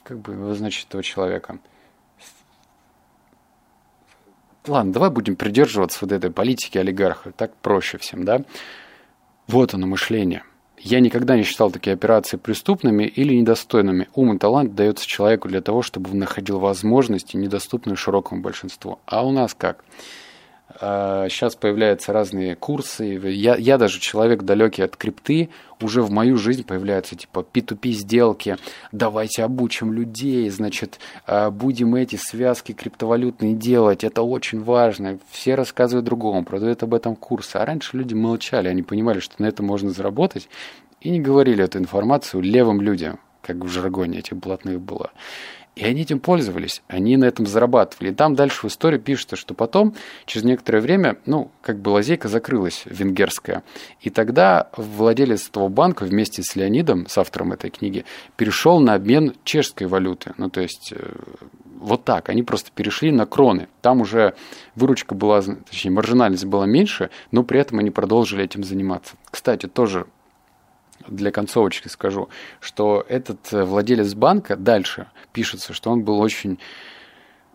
как 0.04 0.20
бы 0.20 0.34
обозначить 0.34 0.88
этого 0.88 1.04
человека. 1.04 1.60
Ладно, 4.66 4.94
давай 4.94 5.10
будем 5.10 5.36
придерживаться 5.36 6.00
вот 6.02 6.12
этой 6.12 6.32
политики 6.32 6.78
олигарха, 6.78 7.32
так 7.32 7.54
проще 7.58 7.98
всем, 7.98 8.24
да? 8.24 8.44
Вот 9.48 9.74
оно 9.74 9.88
мышление– 9.88 10.44
я 10.84 11.00
никогда 11.00 11.38
не 11.38 11.44
считал 11.44 11.72
такие 11.72 11.94
операции 11.94 12.38
преступными 12.38 13.04
или 13.04 13.34
недостойными. 13.34 14.10
Ум 14.16 14.36
и 14.36 14.38
талант 14.38 14.76
дается 14.76 15.08
человеку 15.08 15.48
для 15.48 15.62
того, 15.62 15.82
чтобы 15.82 16.12
он 16.12 16.20
находил 16.20 16.60
возможности, 16.60 17.38
недоступные 17.38 17.96
широкому 17.96 18.42
большинству. 18.42 19.00
А 19.06 19.26
у 19.26 19.32
нас 19.32 19.54
как? 19.54 19.84
Сейчас 20.84 21.56
а, 21.56 21.58
появляются 21.58 22.12
разные 22.12 22.56
курсы. 22.56 23.06
Я, 23.06 23.56
я 23.56 23.78
даже 23.78 24.02
человек 24.02 24.44
далекий 24.44 24.82
от 24.82 24.98
крипты, 24.98 25.50
уже 25.80 26.02
в 26.02 26.12
мою 26.12 26.36
жизнь 26.36 26.66
появляются 26.66 27.16
типа 27.16 27.46
P2P 27.54 27.92
сделки. 27.92 28.58
Давайте 28.92 29.44
обучим 29.44 29.94
людей, 29.94 30.50
значит, 30.50 31.00
а, 31.26 31.52
будем 31.52 31.96
эти 31.96 32.18
связки 32.18 32.74
криптовалютные 32.74 33.54
делать. 33.54 34.04
Это 34.04 34.24
очень 34.24 34.62
важно. 34.62 35.20
Все 35.30 35.56
рассказывают 35.56 36.06
другому, 36.06 36.44
продают 36.44 36.84
об 36.84 36.94
этом 36.94 37.16
курсы. 37.16 37.56
А 37.56 37.66
раньше 37.66 37.96
люди 37.96 38.14
молчали, 38.14 38.68
они 38.68 38.82
понимали, 38.82 39.20
что 39.20 39.36
на 39.38 39.46
это 39.46 39.64
можно 39.64 39.92
заработать, 39.92 40.50
и 41.00 41.10
не 41.10 41.22
говорили 41.22 41.64
эту 41.64 41.78
информацию 41.78 42.42
левым 42.42 42.82
людям, 42.82 43.20
как 43.42 43.58
в 43.58 43.68
жаргоне 43.70 44.20
этих 44.20 44.36
блатных 44.36 44.82
было. 44.82 45.12
И 45.76 45.84
они 45.86 46.04
этим 46.04 46.20
пользовались, 46.20 46.84
они 46.88 47.18
на 47.18 47.26
этом 47.26 47.48
зарабатывали. 47.48 48.12
И 48.12 48.14
там 48.14 48.36
дальше 48.36 48.68
в 48.68 48.70
истории 48.70 49.00
пишется, 49.00 49.36
что 49.36 49.56
потом, 49.56 49.96
через 50.26 50.44
некоторое 50.44 50.82
время, 50.82 51.18
ну, 51.26 51.50
как 51.62 51.80
бы 51.80 51.90
лазейка 51.90 52.28
закрылась, 52.28 52.84
венгерская. 52.86 53.64
И 54.00 54.12
тогда 54.12 54.70
владелец 54.78 55.50
этого 55.50 55.70
банка 55.70 56.04
вместе 56.04 56.44
с 56.44 56.56
Леонидом, 56.56 57.08
с 57.08 57.18
автором 57.18 57.54
этой 57.54 57.72
книги, 57.72 58.06
перешел 58.38 58.80
на 58.80 58.94
обмен 58.94 59.34
чешской 59.44 59.88
валюты. 59.88 60.34
Ну, 60.38 60.50
то 60.52 60.62
есть, 60.62 60.94
э, 60.96 61.14
вот 61.80 62.04
так, 62.04 62.30
они 62.30 62.44
просто 62.44 62.70
перешли 62.74 63.12
на 63.12 63.26
кроны. 63.26 63.68
Там 63.82 64.02
уже 64.02 64.36
выручка 64.76 65.16
была, 65.16 65.42
точнее, 65.42 65.92
маржинальность 65.92 66.46
была 66.46 66.68
меньше, 66.68 67.10
но 67.32 67.44
при 67.44 67.60
этом 67.60 67.80
они 67.80 67.90
продолжили 67.90 68.44
этим 68.44 68.64
заниматься. 68.64 69.16
Кстати, 69.32 69.68
тоже 69.68 70.06
для 71.08 71.32
концовочки 71.32 71.88
скажу, 71.88 72.30
что 72.60 73.06
этот 73.08 73.52
э, 73.52 73.64
владелец 73.64 74.14
банка 74.14 74.56
дальше 74.56 75.08
пишется, 75.32 75.74
что 75.74 75.92
он 75.92 76.04
был 76.04 76.20
очень 76.20 76.60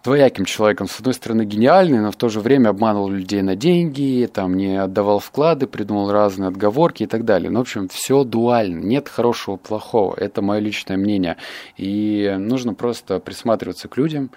двояким 0.05 0.45
человеком. 0.45 0.89
С 0.89 0.99
одной 0.99 1.15
стороны, 1.15 1.45
гениальный, 1.45 1.99
но 1.99 2.11
в 2.11 2.17
то 2.17 2.29
же 2.29 2.41
время 2.41 2.71
обманывал 2.71 3.11
людей 3.11 3.43
на 3.43 3.57
деньги, 3.57 4.29
там 4.33 4.57
не 4.57 4.81
отдавал 4.81 5.19
вклады, 5.19 5.67
придумал 5.67 6.11
разные 6.11 6.49
отговорки 6.49 7.03
и 7.03 7.07
так 7.07 7.25
далее. 7.25 7.51
Ну, 7.51 7.59
в 7.59 7.63
общем, 7.63 7.89
все 7.89 8.25
дуально. 8.25 8.81
Нет 8.83 9.09
хорошего, 9.09 9.57
плохого. 9.57 10.15
Это 10.17 10.41
мое 10.41 10.61
личное 10.61 10.97
мнение. 10.97 11.37
И 11.77 12.35
нужно 12.39 12.75
просто 12.75 13.19
присматриваться 13.19 13.89
к 13.89 13.97
людям, 13.97 14.31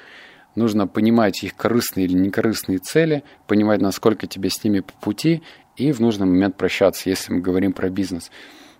нужно 0.55 0.87
понимать 0.87 1.43
их 1.43 1.55
корыстные 1.55 2.05
или 2.05 2.13
некорыстные 2.13 2.79
цели, 2.79 3.23
понимать, 3.47 3.81
насколько 3.81 4.27
тебе 4.27 4.49
с 4.49 4.63
ними 4.63 4.81
по 4.81 4.93
пути, 4.93 5.41
и 5.77 5.91
в 5.91 5.99
нужный 5.99 6.27
момент 6.27 6.57
прощаться, 6.57 7.09
если 7.09 7.33
мы 7.33 7.39
говорим 7.39 7.73
про 7.73 7.89
бизнес. 7.89 8.29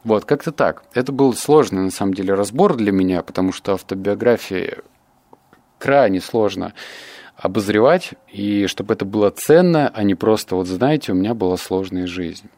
Вот, 0.04 0.26
как-то 0.26 0.52
так. 0.52 0.84
Это 0.94 1.12
был 1.12 1.34
сложный, 1.34 1.84
на 1.84 1.92
самом 1.92 2.14
деле, 2.14 2.34
разбор 2.34 2.76
для 2.76 2.92
меня, 2.92 3.22
потому 3.22 3.52
что 3.52 3.74
автобиографии 3.74 4.78
крайне 5.78 6.22
сложно 6.22 6.74
обозревать, 7.36 8.14
и 8.32 8.68
чтобы 8.68 8.94
это 8.94 9.06
было 9.06 9.32
ценно, 9.32 9.90
а 9.90 10.04
не 10.04 10.16
просто, 10.16 10.56
вот 10.56 10.68
знаете, 10.68 11.12
у 11.12 11.16
меня 11.16 11.34
была 11.34 11.58
сложная 11.58 12.08
жизнь. 12.08 12.50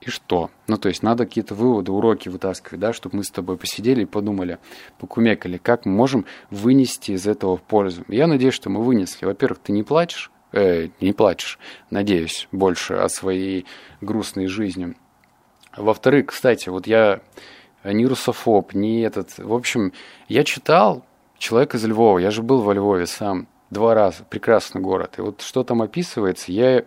И 0.00 0.08
что? 0.08 0.50
Ну, 0.66 0.78
то 0.78 0.88
есть 0.88 1.02
надо 1.02 1.26
какие-то 1.26 1.54
выводы, 1.54 1.92
уроки 1.92 2.30
вытаскивать, 2.30 2.80
да, 2.80 2.92
чтобы 2.94 3.18
мы 3.18 3.24
с 3.24 3.30
тобой 3.30 3.58
посидели 3.58 4.02
и 4.02 4.06
подумали, 4.06 4.58
покумекали, 4.98 5.58
как 5.58 5.84
мы 5.84 5.92
можем 5.92 6.24
вынести 6.50 7.12
из 7.12 7.26
этого 7.26 7.58
пользу. 7.58 8.04
Я 8.08 8.26
надеюсь, 8.26 8.54
что 8.54 8.70
мы 8.70 8.82
вынесли. 8.82 9.26
Во-первых, 9.26 9.58
ты 9.58 9.72
не 9.72 9.82
плачешь, 9.82 10.30
э, 10.52 10.88
не 11.02 11.12
плачешь, 11.12 11.58
надеюсь, 11.90 12.48
больше 12.50 12.94
о 12.94 13.10
своей 13.10 13.66
грустной 14.00 14.46
жизни. 14.46 14.94
Во-вторых, 15.76 16.26
кстати, 16.26 16.68
вот 16.68 16.86
я 16.86 17.20
не 17.84 18.06
русофоб, 18.06 18.74
не 18.74 19.00
этот... 19.02 19.38
В 19.38 19.52
общем, 19.54 19.92
я 20.28 20.44
читал 20.44 21.04
Человек 21.40 21.74
из 21.74 21.84
Львова. 21.86 22.18
Я 22.18 22.30
же 22.30 22.42
был 22.42 22.60
во 22.60 22.74
Львове 22.74 23.06
сам 23.06 23.48
два 23.70 23.94
раза. 23.94 24.24
Прекрасный 24.28 24.82
город. 24.82 25.14
И 25.16 25.22
вот 25.22 25.40
что 25.40 25.64
там 25.64 25.80
описывается, 25.80 26.52
я... 26.52 26.84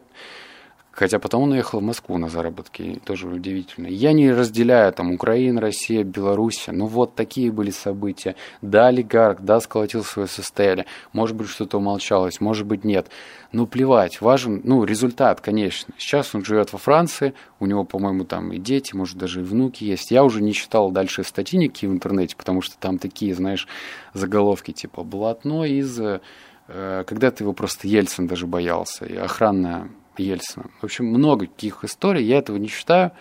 Хотя 0.93 1.17
потом 1.17 1.43
он 1.43 1.51
уехал 1.53 1.79
в 1.79 1.83
Москву 1.83 2.19
на 2.19 2.29
заработки, 2.29 3.01
тоже 3.03 3.27
удивительно. 3.27 3.87
Я 3.87 4.13
не 4.13 4.31
разделяю 4.31 4.93
там 4.93 5.11
Украина, 5.11 5.59
Россия, 5.59 6.03
Белоруссия. 6.03 6.71
Ну 6.71 6.85
вот 6.85 7.15
такие 7.15 7.51
были 7.51 7.71
события. 7.71 8.35
Да, 8.61 8.87
олигарх, 8.87 9.41
да, 9.41 9.59
сколотил 9.59 10.03
свое 10.03 10.27
состояние. 10.27 10.85
Может 11.11 11.35
быть, 11.35 11.49
что-то 11.49 11.79
умолчалось, 11.79 12.39
может 12.39 12.67
быть, 12.67 12.83
нет. 12.83 13.09
Ну, 13.51 13.65
плевать, 13.65 14.21
важен, 14.21 14.61
ну, 14.63 14.83
результат, 14.83 15.41
конечно. 15.41 15.95
Сейчас 15.97 16.35
он 16.35 16.45
живет 16.45 16.71
во 16.73 16.77
Франции, 16.77 17.33
у 17.59 17.65
него, 17.65 17.85
по-моему, 17.85 18.23
там 18.23 18.51
и 18.53 18.59
дети, 18.59 18.95
может, 18.95 19.17
даже 19.17 19.41
и 19.41 19.43
внуки 19.43 19.83
есть. 19.83 20.11
Я 20.11 20.23
уже 20.23 20.43
не 20.43 20.53
читал 20.53 20.91
дальше 20.91 21.23
статьи 21.23 21.57
никакие 21.57 21.89
в 21.89 21.93
интернете, 21.93 22.35
потому 22.35 22.61
что 22.61 22.77
там 22.77 22.99
такие, 22.99 23.33
знаешь, 23.33 23.67
заголовки 24.13 24.71
типа 24.71 25.03
«Блатной 25.03 25.71
из...» 25.71 25.99
э, 25.99 26.19
Когда-то 26.67 27.43
его 27.43 27.53
просто 27.53 27.87
Ельцин 27.87 28.27
даже 28.27 28.45
боялся, 28.45 29.05
и 29.05 29.15
охранная 29.15 29.89
Ельцина. 30.17 30.65
В 30.81 30.83
общем, 30.83 31.05
много 31.05 31.47
таких 31.47 31.83
историй, 31.83 32.23
я 32.25 32.37
этого 32.37 32.57
не 32.57 32.67
считаю. 32.67 33.11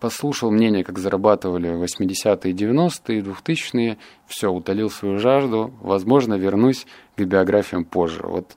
Послушал 0.00 0.50
мнение, 0.50 0.84
как 0.84 0.98
зарабатывали 0.98 1.70
80-е, 1.70 2.52
90-е, 2.52 3.20
2000-е. 3.22 3.98
Все, 4.26 4.52
утолил 4.52 4.90
свою 4.90 5.18
жажду. 5.18 5.74
Возможно, 5.80 6.34
вернусь 6.34 6.86
к 7.16 7.22
биографиям 7.22 7.84
позже. 7.84 8.22
Вот 8.22 8.56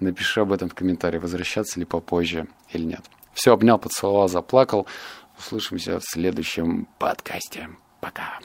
напиши 0.00 0.40
об 0.40 0.52
этом 0.52 0.68
в 0.68 0.74
комментарии, 0.74 1.18
возвращаться 1.18 1.78
ли 1.78 1.84
попозже 1.84 2.48
или 2.72 2.84
нет. 2.84 3.02
Все, 3.34 3.52
обнял, 3.52 3.78
поцеловал, 3.78 4.28
заплакал. 4.28 4.86
Услышимся 5.38 6.00
в 6.00 6.04
следующем 6.04 6.88
подкасте. 6.98 7.68
Пока. 8.00 8.38